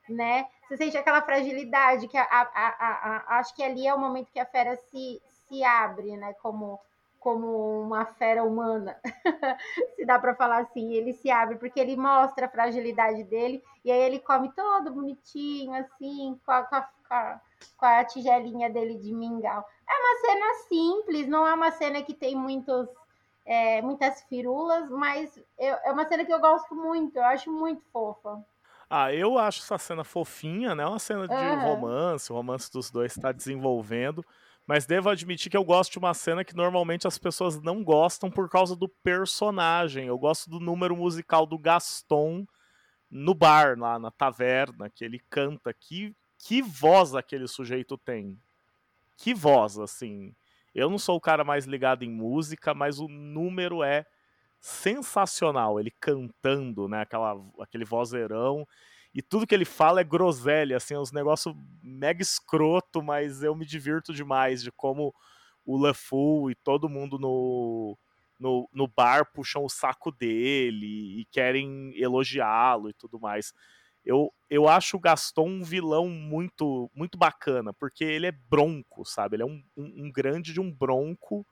né? 0.08 0.46
Você 0.68 0.76
sente 0.76 0.96
aquela 0.96 1.22
fragilidade 1.22 2.08
que 2.08 2.16
a, 2.16 2.24
a, 2.24 2.46
a, 2.54 3.38
acho 3.38 3.54
que 3.54 3.62
ali 3.62 3.86
é 3.86 3.94
o 3.94 3.98
momento 3.98 4.32
que 4.32 4.40
a 4.40 4.46
fera 4.46 4.76
se, 4.76 5.20
se 5.48 5.64
abre, 5.64 6.16
né? 6.16 6.34
Como 6.34 6.80
como 7.22 7.82
uma 7.82 8.04
fera 8.04 8.42
humana, 8.42 8.98
se 9.94 10.04
dá 10.04 10.18
para 10.18 10.34
falar 10.34 10.58
assim, 10.58 10.92
ele 10.92 11.12
se 11.12 11.30
abre 11.30 11.54
porque 11.54 11.78
ele 11.78 11.96
mostra 11.96 12.46
a 12.46 12.50
fragilidade 12.50 13.22
dele 13.22 13.62
e 13.84 13.92
aí 13.92 14.00
ele 14.00 14.18
come 14.18 14.50
todo 14.50 14.90
bonitinho 14.90 15.72
assim, 15.72 16.36
com 16.44 16.50
a, 16.50 16.64
com 16.64 16.74
a, 17.14 17.40
com 17.76 17.86
a 17.86 18.04
tigelinha 18.04 18.68
dele 18.68 18.98
de 18.98 19.14
mingau. 19.14 19.64
É 19.88 19.92
uma 19.94 20.20
cena 20.20 20.54
simples, 20.66 21.28
não 21.28 21.46
é 21.46 21.54
uma 21.54 21.70
cena 21.70 22.02
que 22.02 22.12
tem 22.12 22.34
muitos 22.34 22.88
é, 23.44 23.80
muitas 23.82 24.22
firulas, 24.22 24.88
mas 24.90 25.36
eu, 25.58 25.74
é 25.84 25.92
uma 25.92 26.06
cena 26.06 26.24
que 26.24 26.32
eu 26.32 26.40
gosto 26.40 26.74
muito, 26.74 27.16
eu 27.16 27.24
acho 27.24 27.52
muito 27.52 27.82
fofa. 27.92 28.44
Ah, 28.94 29.11
eu 29.11 29.38
acho 29.38 29.62
essa 29.62 29.78
cena 29.78 30.05
fofinha, 30.05 30.74
né? 30.74 30.85
Uma 30.85 30.98
cena 30.98 31.26
de 31.26 31.33
uhum. 31.33 31.62
romance, 31.62 32.31
o 32.31 32.37
romance 32.37 32.70
dos 32.70 32.90
dois 32.90 33.16
está 33.16 33.33
desenvolvendo. 33.33 34.22
Mas 34.66 34.85
devo 34.85 35.09
admitir 35.09 35.50
que 35.50 35.57
eu 35.57 35.64
gosto 35.64 35.92
de 35.92 35.98
uma 35.98 36.12
cena 36.12 36.44
que 36.44 36.55
normalmente 36.55 37.07
as 37.07 37.16
pessoas 37.16 37.59
não 37.62 37.83
gostam 37.83 38.31
por 38.31 38.50
causa 38.50 38.76
do 38.76 38.87
personagem. 38.87 40.09
Eu 40.09 40.18
gosto 40.18 40.50
do 40.50 40.61
número 40.61 40.94
musical 40.94 41.46
do 41.46 41.57
Gaston 41.57 42.46
no 43.11 43.33
bar, 43.33 43.78
lá 43.78 43.98
na 43.98 44.11
taverna, 44.11 44.90
que 44.90 45.07
ele 45.07 45.22
canta. 45.31 45.72
Que, 45.72 46.14
que 46.38 46.61
voz 46.61 47.14
aquele 47.14 47.48
sujeito 47.48 47.96
tem. 47.96 48.38
Que 49.16 49.33
voz, 49.33 49.78
assim. 49.78 50.35
Eu 50.74 50.90
não 50.90 50.98
sou 50.98 51.16
o 51.16 51.20
cara 51.20 51.44
mais 51.44 51.64
ligado 51.64 52.05
em 52.05 52.11
música, 52.11 52.74
mas 52.74 52.98
o 52.98 53.09
número 53.09 53.83
é 53.83 54.05
sensacional. 54.62 55.79
Ele 55.79 55.90
cantando, 56.01 56.88
né? 56.88 57.03
Aquela, 57.03 57.37
aquele 57.61 57.85
vozeirão 57.85 58.66
e 59.14 59.20
tudo 59.20 59.46
que 59.46 59.55
ele 59.55 59.66
fala 59.66 60.01
é 60.01 60.05
groselha, 60.05 60.79
assim, 60.79 60.94
é 60.94 60.98
uns 60.98 61.12
negócios 61.12 61.55
mega 61.83 62.22
escroto, 62.22 63.03
mas 63.03 63.42
eu 63.42 63.55
me 63.55 63.66
divirto 63.66 64.12
demais 64.14 64.62
de 64.62 64.72
como 64.72 65.14
o 65.66 65.81
LeFou 65.81 66.51
e 66.51 66.55
todo 66.55 66.88
mundo 66.88 67.18
no, 67.18 67.98
no, 68.40 68.68
no 68.72 68.88
bar 68.88 69.31
puxam 69.33 69.64
o 69.64 69.68
saco 69.68 70.11
dele 70.11 71.20
e 71.20 71.27
querem 71.31 71.92
elogiá-lo 71.94 72.88
e 72.88 72.94
tudo 72.94 73.20
mais. 73.20 73.53
Eu, 74.05 74.33
eu 74.48 74.66
acho 74.66 74.96
o 74.96 75.01
Gaston 75.01 75.46
um 75.46 75.62
vilão 75.62 76.09
muito 76.09 76.90
muito 76.94 77.18
bacana, 77.18 77.72
porque 77.75 78.03
ele 78.03 78.27
é 78.27 78.33
bronco, 78.33 79.05
sabe? 79.05 79.37
Ele 79.37 79.42
é 79.42 79.46
um, 79.46 79.62
um, 79.77 80.07
um 80.07 80.11
grande 80.11 80.55
de 80.55 80.61
um 80.61 80.72
bronco, 80.72 81.46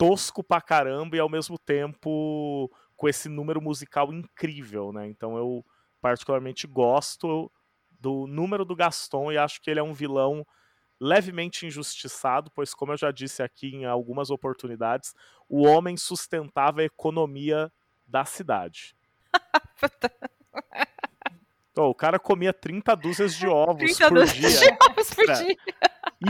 tosco 0.00 0.42
pra 0.42 0.62
caramba 0.62 1.14
e 1.14 1.20
ao 1.20 1.28
mesmo 1.28 1.58
tempo 1.58 2.70
com 2.96 3.06
esse 3.06 3.28
número 3.28 3.60
musical 3.60 4.10
incrível, 4.10 4.94
né? 4.94 5.06
Então 5.06 5.36
eu, 5.36 5.62
particularmente 6.00 6.66
gosto 6.66 7.52
do 7.90 8.26
número 8.26 8.64
do 8.64 8.74
Gaston 8.74 9.30
e 9.30 9.36
acho 9.36 9.60
que 9.60 9.70
ele 9.70 9.78
é 9.78 9.82
um 9.82 9.92
vilão 9.92 10.46
levemente 10.98 11.66
injustiçado, 11.66 12.50
pois, 12.54 12.72
como 12.72 12.92
eu 12.92 12.96
já 12.96 13.10
disse 13.10 13.42
aqui 13.42 13.74
em 13.74 13.84
algumas 13.84 14.30
oportunidades, 14.30 15.14
o 15.46 15.66
homem 15.66 15.98
sustentava 15.98 16.80
a 16.80 16.84
economia 16.84 17.70
da 18.06 18.24
cidade. 18.24 18.96
então, 21.72 21.86
o 21.86 21.94
cara 21.94 22.18
comia 22.18 22.54
30 22.54 22.94
dúzias 22.96 23.34
de 23.34 23.46
ovos 23.46 23.98
por 23.98 24.24
dia. 24.24 24.48
De 24.48 24.78
ovos 24.88 25.14
por 25.14 25.26
dia. 25.26 25.56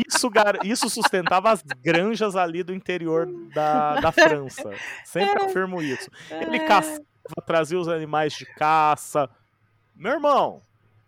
Isso, 0.07 0.31
isso 0.62 0.88
sustentava 0.88 1.50
as 1.50 1.62
granjas 1.62 2.37
ali 2.37 2.62
do 2.62 2.72
interior 2.72 3.26
da, 3.55 4.00
da 4.00 4.12
França. 4.12 4.70
Sempre 5.05 5.42
afirmo 5.42 5.83
isso. 5.83 6.09
Ele 6.31 6.57
é. 6.57 6.66
caçava, 6.66 7.03
trazia 7.44 7.79
os 7.79 7.88
animais 7.88 8.33
de 8.33 8.46
caça, 8.46 9.29
meu 10.00 10.12
irmão, 10.12 10.62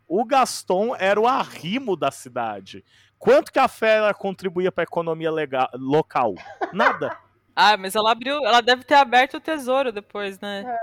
o 0.06 0.22
Gaston 0.22 0.94
era 0.94 1.18
o 1.18 1.26
arrimo 1.26 1.96
da 1.96 2.10
cidade. 2.10 2.84
Quanto 3.18 3.50
que 3.50 3.58
a 3.58 3.66
fera 3.66 4.12
contribuía 4.12 4.70
para 4.70 4.82
a 4.82 4.84
economia 4.84 5.30
legal, 5.30 5.70
local? 5.72 6.34
Nada. 6.74 7.16
ah, 7.56 7.74
mas 7.78 7.94
ela 7.94 8.12
abriu, 8.12 8.34
ela 8.44 8.60
deve 8.60 8.84
ter 8.84 8.96
aberto 8.96 9.38
o 9.38 9.40
tesouro 9.40 9.92
depois, 9.92 10.38
né? 10.40 10.78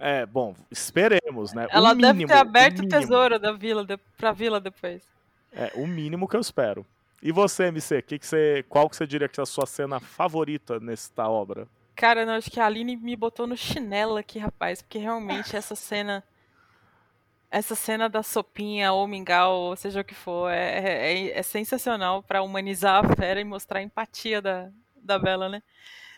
É, 0.00 0.24
bom, 0.24 0.54
esperemos, 0.70 1.52
né? 1.52 1.66
Ela 1.70 1.94
mínimo, 1.94 2.14
deve 2.14 2.26
ter 2.26 2.38
aberto 2.38 2.78
o, 2.80 2.84
o 2.86 2.88
tesouro 2.88 3.38
da 3.38 3.52
vila, 3.52 3.84
de, 3.84 3.98
pra 4.16 4.32
vila 4.32 4.58
depois. 4.58 5.02
É, 5.52 5.72
o 5.74 5.86
mínimo 5.86 6.26
que 6.26 6.36
eu 6.36 6.40
espero. 6.40 6.86
E 7.22 7.32
você, 7.32 7.64
MC, 7.64 8.00
que 8.02 8.18
que 8.18 8.26
você, 8.26 8.64
qual 8.68 8.88
que 8.88 8.96
você 8.96 9.06
diria 9.06 9.28
que 9.28 9.38
é 9.40 9.42
a 9.42 9.46
sua 9.46 9.66
cena 9.66 10.00
favorita 10.00 10.80
nesta 10.80 11.28
obra? 11.28 11.68
Cara, 11.94 12.24
não, 12.24 12.34
acho 12.34 12.50
que 12.50 12.58
a 12.58 12.66
Aline 12.66 12.96
me 12.96 13.14
botou 13.14 13.46
no 13.46 13.56
chinelo 13.56 14.16
aqui, 14.16 14.38
rapaz, 14.38 14.80
porque 14.80 14.98
realmente 14.98 15.54
essa 15.54 15.74
cena 15.74 16.24
essa 17.50 17.74
cena 17.74 18.08
da 18.08 18.22
sopinha 18.22 18.92
ou 18.92 19.08
mingau, 19.08 19.52
ou 19.52 19.76
seja 19.76 20.00
o 20.00 20.04
que 20.04 20.14
for, 20.14 20.50
é, 20.50 21.12
é, 21.12 21.38
é 21.38 21.42
sensacional 21.42 22.22
para 22.22 22.42
humanizar 22.42 23.04
a 23.04 23.16
fera 23.16 23.40
e 23.40 23.44
mostrar 23.44 23.80
a 23.80 23.82
empatia 23.82 24.40
da, 24.40 24.70
da 24.94 25.18
Bela, 25.18 25.48
né? 25.48 25.60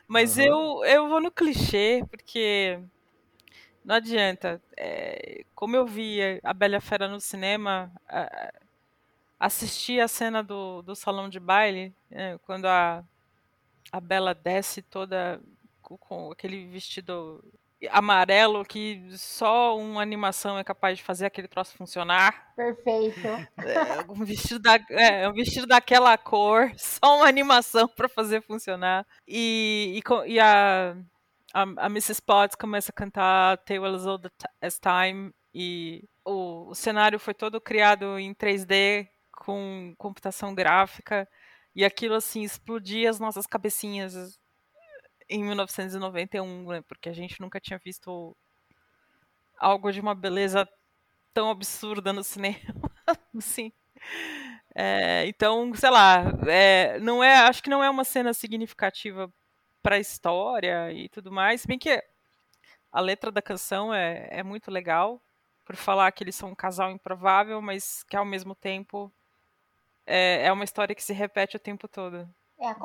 Mas 0.06 0.36
uhum. 0.36 0.42
eu, 0.42 0.84
eu 0.84 1.08
vou 1.08 1.22
no 1.22 1.30
clichê, 1.30 2.04
porque 2.10 2.78
não 3.82 3.94
adianta. 3.94 4.60
É, 4.76 5.44
como 5.54 5.74
eu 5.74 5.86
vi 5.86 6.20
a 6.42 6.52
Bela 6.52 6.80
Fera 6.80 7.08
no 7.08 7.18
cinema, 7.18 7.90
assisti 9.42 10.00
a 10.00 10.06
cena 10.06 10.40
do, 10.40 10.82
do 10.82 10.94
salão 10.94 11.28
de 11.28 11.40
baile, 11.40 11.92
né, 12.08 12.38
quando 12.42 12.66
a, 12.66 13.02
a 13.90 14.00
Bela 14.00 14.32
desce 14.32 14.80
toda 14.80 15.40
com, 15.82 15.98
com 15.98 16.30
aquele 16.30 16.64
vestido 16.68 17.42
amarelo 17.90 18.64
que 18.64 19.04
só 19.18 19.76
uma 19.76 20.00
animação 20.00 20.56
é 20.56 20.62
capaz 20.62 20.98
de 20.98 21.02
fazer 21.02 21.26
aquele 21.26 21.48
troço 21.48 21.76
funcionar. 21.76 22.54
Perfeito. 22.54 23.26
É, 23.26 24.08
um 24.08 24.24
vestido, 24.24 24.60
da, 24.60 24.78
é, 24.90 25.28
um 25.28 25.32
vestido 25.32 25.66
daquela 25.66 26.16
cor, 26.16 26.70
só 26.78 27.16
uma 27.16 27.26
animação 27.26 27.88
para 27.88 28.08
fazer 28.08 28.42
funcionar. 28.42 29.04
E, 29.26 30.00
e, 30.00 30.32
e 30.34 30.38
a, 30.38 30.96
a, 31.52 31.62
a, 31.62 31.86
Mrs. 31.86 32.22
Potts 32.22 32.54
começa 32.54 32.92
a 32.92 32.94
cantar 32.94 33.58
Tale 33.58 33.84
as 33.86 34.06
Old 34.06 34.30
as 34.60 34.78
Time 34.78 35.32
e 35.52 36.04
o, 36.24 36.68
o 36.68 36.74
cenário 36.76 37.18
foi 37.18 37.34
todo 37.34 37.60
criado 37.60 38.16
em 38.20 38.32
3D 38.32 39.08
com 39.42 39.92
computação 39.98 40.54
gráfica 40.54 41.28
e 41.74 41.84
aquilo 41.84 42.14
assim 42.14 42.42
explodia 42.42 43.10
as 43.10 43.18
nossas 43.18 43.44
cabecinhas 43.44 44.38
em 45.28 45.42
1991, 45.42 46.68
né? 46.68 46.82
Porque 46.82 47.08
a 47.08 47.12
gente 47.12 47.40
nunca 47.40 47.58
tinha 47.58 47.78
visto 47.84 48.36
algo 49.58 49.90
de 49.90 50.00
uma 50.00 50.14
beleza 50.14 50.68
tão 51.34 51.50
absurda 51.50 52.12
no 52.12 52.22
cinema, 52.22 52.56
assim. 53.36 53.72
É, 54.76 55.26
então, 55.26 55.74
sei 55.74 55.90
lá, 55.90 56.22
é, 56.46 57.00
não 57.00 57.22
é, 57.22 57.38
acho 57.38 57.64
que 57.64 57.70
não 57.70 57.82
é 57.82 57.90
uma 57.90 58.04
cena 58.04 58.32
significativa 58.32 59.32
para 59.82 59.96
a 59.96 60.00
história 60.00 60.92
e 60.92 61.08
tudo 61.08 61.32
mais, 61.32 61.66
bem 61.66 61.80
que 61.80 62.00
a 62.92 63.00
letra 63.00 63.32
da 63.32 63.42
canção 63.42 63.92
é, 63.92 64.28
é 64.30 64.42
muito 64.44 64.70
legal 64.70 65.20
por 65.64 65.74
falar 65.74 66.12
que 66.12 66.22
eles 66.22 66.36
são 66.36 66.50
um 66.50 66.54
casal 66.54 66.92
improvável, 66.92 67.60
mas 67.60 68.04
que 68.04 68.16
ao 68.16 68.24
mesmo 68.24 68.54
tempo 68.54 69.12
é, 70.06 70.46
é 70.46 70.52
uma 70.52 70.64
história 70.64 70.94
que 70.94 71.02
se 71.02 71.12
repete 71.12 71.56
o 71.56 71.60
tempo 71.60 71.86
todo. 71.88 72.28
É, 72.58 72.68
a, 72.68 72.76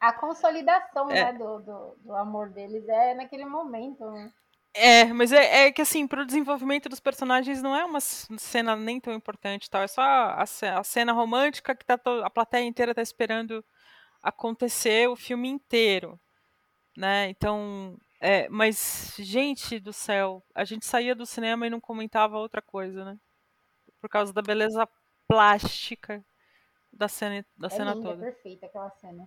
a 0.00 0.12
consolidação 0.12 1.08
é. 1.10 1.32
né, 1.32 1.38
do, 1.38 1.60
do, 1.60 1.96
do, 2.00 2.16
amor 2.16 2.50
deles 2.50 2.88
é 2.88 3.14
naquele 3.14 3.44
momento. 3.44 4.04
Né? 4.10 4.32
É, 4.74 5.04
mas 5.04 5.32
é, 5.32 5.66
é 5.66 5.72
que 5.72 5.82
assim, 5.82 6.06
para 6.06 6.22
o 6.22 6.26
desenvolvimento 6.26 6.88
dos 6.88 7.00
personagens 7.00 7.62
não 7.62 7.74
é 7.74 7.84
uma 7.84 8.00
cena 8.00 8.74
nem 8.74 9.00
tão 9.00 9.14
importante, 9.14 9.70
tal. 9.70 9.82
É 9.82 9.86
só 9.86 10.02
a, 10.02 10.42
a 10.42 10.84
cena 10.84 11.12
romântica 11.12 11.74
que 11.74 11.84
tá 11.84 11.98
a 12.24 12.30
plateia 12.30 12.64
inteira 12.64 12.90
está 12.92 13.02
esperando 13.02 13.64
acontecer 14.22 15.08
o 15.08 15.16
filme 15.16 15.48
inteiro, 15.48 16.18
né? 16.96 17.28
Então, 17.30 17.96
é, 18.20 18.48
mas 18.48 19.14
gente 19.18 19.78
do 19.78 19.92
céu, 19.92 20.42
a 20.54 20.64
gente 20.64 20.86
saía 20.86 21.14
do 21.14 21.24
cinema 21.24 21.66
e 21.66 21.70
não 21.70 21.80
comentava 21.80 22.36
outra 22.36 22.60
coisa, 22.60 23.04
né? 23.04 23.18
Por 24.00 24.10
causa 24.10 24.32
da 24.32 24.42
beleza 24.42 24.88
plástica 25.28 26.24
da 26.92 27.08
cena, 27.08 27.44
da 27.56 27.66
é 27.66 27.70
cena 27.70 27.94
linda, 27.94 28.08
toda. 28.08 28.26
É 28.26 28.30
perfeita 28.30 28.66
aquela 28.66 28.90
cena. 28.90 29.26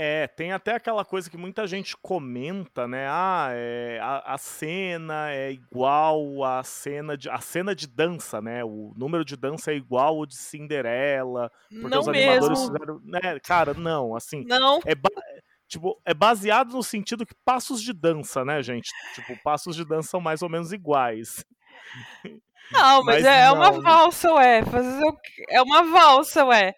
É, 0.00 0.28
tem 0.28 0.52
até 0.52 0.76
aquela 0.76 1.04
coisa 1.04 1.28
que 1.28 1.36
muita 1.36 1.66
gente 1.66 1.96
comenta, 1.96 2.86
né? 2.86 3.08
Ah, 3.10 3.48
é, 3.50 3.98
a, 4.00 4.34
a, 4.34 4.38
cena 4.38 5.32
é 5.32 5.50
igual 5.50 6.44
à 6.44 6.62
cena 6.62 7.16
de 7.16 7.28
a 7.28 7.40
cena 7.40 7.74
de 7.74 7.88
dança, 7.88 8.40
né? 8.40 8.62
O 8.64 8.92
número 8.96 9.24
de 9.24 9.36
dança 9.36 9.72
é 9.72 9.74
igual 9.74 10.18
ao 10.18 10.26
de 10.26 10.36
Cinderela, 10.36 11.50
porque 11.68 11.88
não 11.88 11.98
os 11.98 12.06
animadores 12.06 12.60
mesmo. 12.60 12.72
fizeram, 12.72 13.00
né? 13.02 13.40
Cara, 13.40 13.74
não, 13.74 14.14
assim, 14.14 14.44
não. 14.44 14.78
É 14.86 14.94
tipo, 15.66 16.00
é 16.04 16.14
baseado 16.14 16.74
no 16.74 16.82
sentido 16.84 17.26
que 17.26 17.34
passos 17.44 17.82
de 17.82 17.92
dança, 17.92 18.44
né, 18.44 18.62
gente? 18.62 18.92
Tipo, 19.16 19.36
passos 19.42 19.74
de 19.74 19.84
dança 19.84 20.10
são 20.10 20.20
mais 20.20 20.42
ou 20.42 20.48
menos 20.48 20.72
iguais. 20.72 21.44
Não, 22.72 23.02
mas, 23.04 23.22
mas 23.22 23.24
é, 23.24 23.46
não. 23.46 23.54
uma 23.54 23.80
valsa, 23.80 24.32
ué. 24.34 24.64
Fazer 24.64 25.04
o... 25.04 25.16
É 25.48 25.62
uma 25.62 25.82
valsa, 25.84 26.44
ué. 26.44 26.74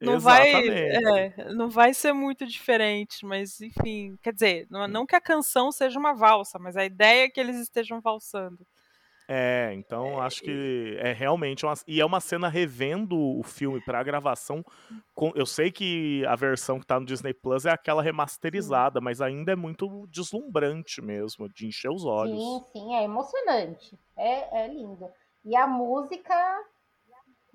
não 0.00 0.18
vai, 0.18 0.50
é, 0.50 1.52
não 1.52 1.68
vai 1.68 1.92
ser 1.92 2.12
muito 2.12 2.46
diferente, 2.46 3.24
mas 3.24 3.60
enfim, 3.60 4.16
quer 4.22 4.32
dizer, 4.32 4.66
não, 4.70 4.88
não 4.88 5.06
que 5.06 5.14
a 5.14 5.20
canção 5.20 5.70
seja 5.70 5.98
uma 5.98 6.14
valsa, 6.14 6.58
mas 6.58 6.76
a 6.76 6.84
ideia 6.84 7.24
é 7.24 7.28
que 7.28 7.38
eles 7.38 7.56
estejam 7.56 8.00
valsando. 8.00 8.66
É, 9.32 9.72
então 9.74 10.20
é, 10.20 10.26
acho 10.26 10.42
que 10.42 10.96
é 10.98 11.12
realmente 11.12 11.64
uma. 11.64 11.74
E 11.86 12.00
é 12.00 12.04
uma 12.04 12.18
cena 12.18 12.48
revendo 12.48 13.16
o 13.16 13.44
filme 13.44 13.80
para 13.80 14.00
a 14.00 14.02
gravação. 14.02 14.64
Com, 15.14 15.30
eu 15.36 15.46
sei 15.46 15.70
que 15.70 16.26
a 16.26 16.34
versão 16.34 16.80
que 16.80 16.86
tá 16.86 16.98
no 16.98 17.06
Disney 17.06 17.32
Plus 17.32 17.64
é 17.64 17.70
aquela 17.70 18.02
remasterizada, 18.02 19.00
mas 19.00 19.20
ainda 19.20 19.52
é 19.52 19.56
muito 19.56 20.04
deslumbrante 20.08 21.00
mesmo, 21.00 21.48
de 21.48 21.68
encher 21.68 21.92
os 21.92 22.04
olhos. 22.04 22.42
Sim, 22.42 22.64
sim, 22.72 22.94
é 22.96 23.04
emocionante. 23.04 23.96
É, 24.16 24.64
é 24.64 24.66
lindo. 24.66 25.08
E 25.44 25.54
a 25.54 25.64
música. 25.64 26.34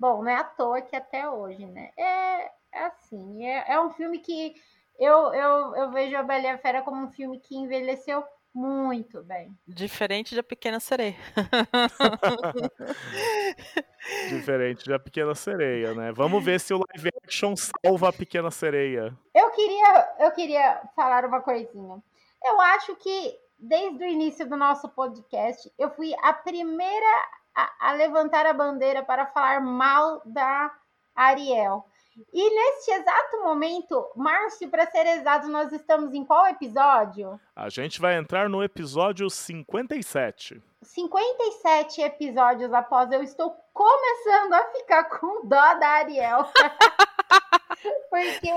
Bom, 0.00 0.22
não 0.22 0.30
é 0.30 0.36
à 0.36 0.44
toa 0.44 0.80
que 0.80 0.96
até 0.96 1.28
hoje, 1.28 1.66
né? 1.66 1.90
É, 1.94 2.46
é 2.72 2.86
assim, 2.86 3.44
é, 3.44 3.72
é 3.72 3.80
um 3.82 3.90
filme 3.90 4.18
que 4.20 4.54
eu, 4.98 5.34
eu, 5.34 5.76
eu 5.76 5.90
vejo 5.90 6.16
a 6.16 6.22
Bela 6.22 6.44
e 6.44 6.48
a 6.48 6.56
Fera 6.58 6.80
como 6.80 7.04
um 7.04 7.10
filme 7.10 7.38
que 7.38 7.54
envelheceu 7.54 8.24
muito 8.56 9.22
bem. 9.22 9.54
Diferente 9.68 10.34
da 10.34 10.42
Pequena 10.42 10.80
Sereia. 10.80 11.14
Diferente 14.30 14.88
da 14.88 14.98
Pequena 14.98 15.34
Sereia, 15.34 15.92
né? 15.92 16.10
Vamos 16.12 16.42
ver 16.42 16.58
se 16.58 16.72
o 16.72 16.78
live 16.78 17.10
action 17.22 17.54
salva 17.54 18.08
a 18.08 18.12
Pequena 18.14 18.50
Sereia. 18.50 19.14
Eu 19.34 19.50
queria, 19.50 20.14
eu 20.20 20.32
queria 20.32 20.80
falar 20.96 21.26
uma 21.26 21.42
coisinha. 21.42 22.02
Eu 22.42 22.58
acho 22.62 22.96
que 22.96 23.38
desde 23.58 24.02
o 24.02 24.08
início 24.08 24.48
do 24.48 24.56
nosso 24.56 24.88
podcast, 24.88 25.70
eu 25.78 25.90
fui 25.90 26.14
a 26.22 26.32
primeira 26.32 27.28
a, 27.54 27.90
a 27.90 27.92
levantar 27.92 28.46
a 28.46 28.54
bandeira 28.54 29.02
para 29.02 29.26
falar 29.26 29.60
mal 29.60 30.22
da 30.24 30.74
Ariel. 31.14 31.84
E 32.32 32.50
neste 32.50 32.90
exato 32.92 33.42
momento, 33.42 34.10
Márcio, 34.16 34.70
para 34.70 34.90
ser 34.90 35.06
exato, 35.06 35.48
nós 35.48 35.70
estamos 35.72 36.14
em 36.14 36.24
qual 36.24 36.46
episódio? 36.46 37.38
A 37.54 37.68
gente 37.68 38.00
vai 38.00 38.16
entrar 38.16 38.48
no 38.48 38.62
episódio 38.62 39.28
57. 39.28 40.62
57 40.82 42.00
episódios 42.00 42.72
após, 42.72 43.10
eu 43.10 43.22
estou 43.22 43.54
começando 43.72 44.54
a 44.54 44.64
ficar 44.72 45.04
com 45.04 45.46
dó 45.46 45.74
da 45.74 45.88
Ariel. 45.88 46.46
Porque 48.10 48.50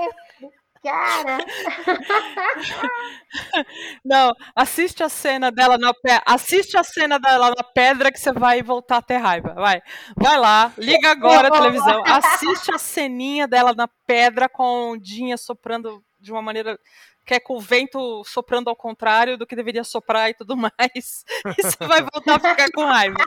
Cara! 0.82 1.38
Não, 4.04 4.32
assiste 4.56 5.02
a 5.02 5.08
cena 5.08 5.50
dela 5.52 5.76
na 5.76 5.92
pedra. 5.92 6.22
Assiste 6.24 6.76
a 6.76 6.82
cena 6.82 7.18
dela 7.18 7.50
na 7.50 7.62
pedra 7.62 8.10
que 8.10 8.18
você 8.18 8.32
vai 8.32 8.62
voltar 8.62 8.98
a 8.98 9.02
ter 9.02 9.18
raiva. 9.18 9.54
Vai. 9.54 9.82
Vai 10.16 10.38
lá, 10.38 10.72
liga 10.78 11.10
agora 11.10 11.48
a 11.48 11.50
televisão. 11.50 12.02
Assiste 12.06 12.72
a 12.72 12.78
ceninha 12.78 13.46
dela 13.46 13.74
na 13.74 13.88
pedra 14.06 14.48
com 14.48 14.62
a 14.62 14.90
ondinha 14.90 15.36
soprando 15.36 16.02
de 16.18 16.32
uma 16.32 16.42
maneira 16.42 16.78
que 17.24 17.34
é 17.34 17.40
com 17.40 17.56
o 17.56 17.60
vento 17.60 18.24
soprando 18.24 18.68
ao 18.68 18.76
contrário 18.76 19.36
do 19.36 19.46
que 19.46 19.54
deveria 19.54 19.84
soprar 19.84 20.30
e 20.30 20.34
tudo 20.34 20.56
mais. 20.58 21.24
E 21.58 21.62
você 21.62 21.86
vai 21.86 22.00
voltar 22.00 22.36
a 22.36 22.50
ficar 22.50 22.70
com 22.72 22.84
raiva. 22.84 23.18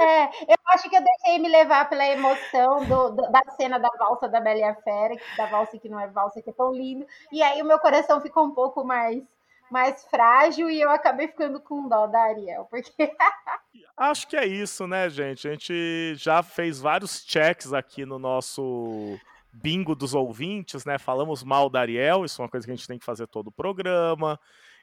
É, 0.00 0.24
eu 0.52 0.56
acho 0.68 0.88
que 0.88 0.96
eu 0.96 1.02
deixei 1.02 1.38
me 1.38 1.48
levar 1.48 1.88
pela 1.88 2.06
emoção 2.06 2.84
do, 2.86 3.10
do, 3.10 3.30
da 3.30 3.42
cena 3.56 3.78
da 3.78 3.88
valsa 3.98 4.28
da 4.28 4.40
Bela 4.40 4.58
e 4.58 4.62
a 4.62 4.74
Fera, 4.74 5.14
da 5.36 5.46
valsa 5.46 5.78
que 5.78 5.88
não 5.88 5.98
é 5.98 6.06
valsa, 6.06 6.40
que 6.40 6.50
é 6.50 6.52
tão 6.52 6.72
lindo. 6.72 7.06
E 7.32 7.42
aí 7.42 7.60
o 7.60 7.64
meu 7.64 7.78
coração 7.78 8.20
ficou 8.20 8.44
um 8.44 8.52
pouco 8.52 8.84
mais, 8.84 9.22
mais 9.70 10.04
frágil 10.04 10.70
e 10.70 10.80
eu 10.80 10.90
acabei 10.90 11.28
ficando 11.28 11.60
com 11.60 11.88
dó 11.88 12.06
da 12.06 12.20
Ariel, 12.20 12.66
porque. 12.70 12.92
acho 13.96 14.28
que 14.28 14.36
é 14.36 14.46
isso, 14.46 14.86
né, 14.86 15.08
gente? 15.08 15.48
A 15.48 15.50
gente 15.52 16.14
já 16.16 16.42
fez 16.42 16.80
vários 16.80 17.24
checks 17.26 17.72
aqui 17.72 18.06
no 18.06 18.18
nosso 18.18 19.18
bingo 19.54 19.94
dos 19.94 20.14
ouvintes, 20.14 20.84
né? 20.84 20.98
Falamos 20.98 21.42
mal 21.42 21.70
da 21.70 21.80
Ariel, 21.80 22.24
isso 22.24 22.40
é 22.40 22.44
uma 22.44 22.50
coisa 22.50 22.66
que 22.66 22.72
a 22.72 22.76
gente 22.76 22.88
tem 22.88 22.98
que 22.98 23.04
fazer 23.04 23.26
todo 23.26 23.48
o 23.48 23.52
programa 23.52 24.38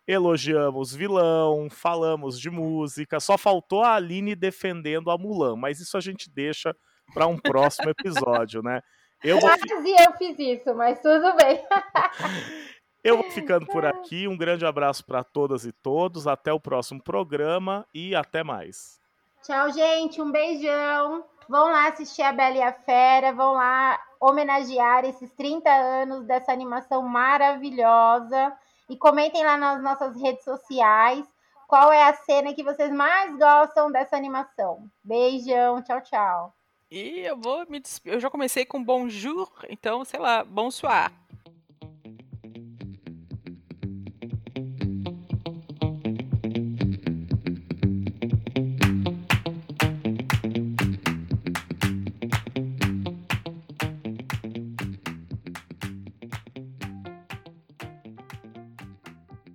elogiamos 0.08 0.94
vilão, 0.94 1.70
falamos 1.70 2.40
de 2.40 2.50
música, 2.50 3.20
só 3.20 3.38
faltou 3.38 3.84
a 3.84 3.96
Aline 3.96 4.36
defendendo 4.36 5.12
a 5.12 5.18
Mulan, 5.18 5.56
mas 5.56 5.80
isso 5.80 5.98
a 5.98 6.02
gente 6.02 6.30
deixa 6.30 6.76
para 7.14 7.28
um 7.28 7.38
próximo 7.38 7.90
episódio, 7.90 8.62
né? 8.62 8.82
Eu 9.24 9.40
vou... 9.40 9.50
Quase 9.50 9.64
eu 9.70 10.14
fiz 10.18 10.40
isso, 10.40 10.74
mas 10.74 11.00
tudo 11.00 11.36
bem. 11.36 11.64
eu 13.04 13.18
vou 13.18 13.30
ficando 13.30 13.68
por 13.68 13.86
aqui. 13.86 14.28
Um 14.28 14.36
grande 14.36 14.66
abraço 14.66 15.06
para 15.06 15.24
todas 15.24 15.64
e 15.64 15.72
todos. 15.72 16.26
Até 16.26 16.52
o 16.52 16.60
próximo 16.60 17.04
programa 17.04 17.86
e 17.94 18.16
até 18.16 18.44
mais. 18.44 19.00
Tchau, 19.44 19.72
gente. 19.72 20.20
Um 20.20 20.32
beijão. 20.32 21.24
Vão 21.52 21.66
lá 21.66 21.90
assistir 21.90 22.22
a 22.22 22.32
Bela 22.32 22.56
e 22.56 22.62
a 22.62 22.72
Fera. 22.72 23.34
Vão 23.34 23.56
lá 23.56 24.00
homenagear 24.22 25.04
esses 25.04 25.30
30 25.32 25.70
anos 25.70 26.24
dessa 26.24 26.50
animação 26.50 27.02
maravilhosa. 27.02 28.54
E 28.90 28.96
comentem 28.96 29.44
lá 29.44 29.58
nas 29.58 29.84
nossas 29.84 30.16
redes 30.16 30.46
sociais 30.46 31.28
qual 31.68 31.92
é 31.92 32.08
a 32.08 32.14
cena 32.14 32.54
que 32.54 32.64
vocês 32.64 32.90
mais 32.90 33.38
gostam 33.38 33.92
dessa 33.92 34.16
animação. 34.16 34.90
Beijão, 35.04 35.82
tchau, 35.84 36.00
tchau. 36.00 36.56
E 36.90 37.20
eu 37.20 37.38
vou 37.38 37.66
me. 37.68 37.82
Eu 38.06 38.22
já 38.22 38.30
comecei 38.30 38.66
com 38.66 38.82
bonjour, 38.82 39.52
então, 39.68 40.06
sei 40.06 40.22
lá, 40.22 40.46
bonsoir. 40.46 41.12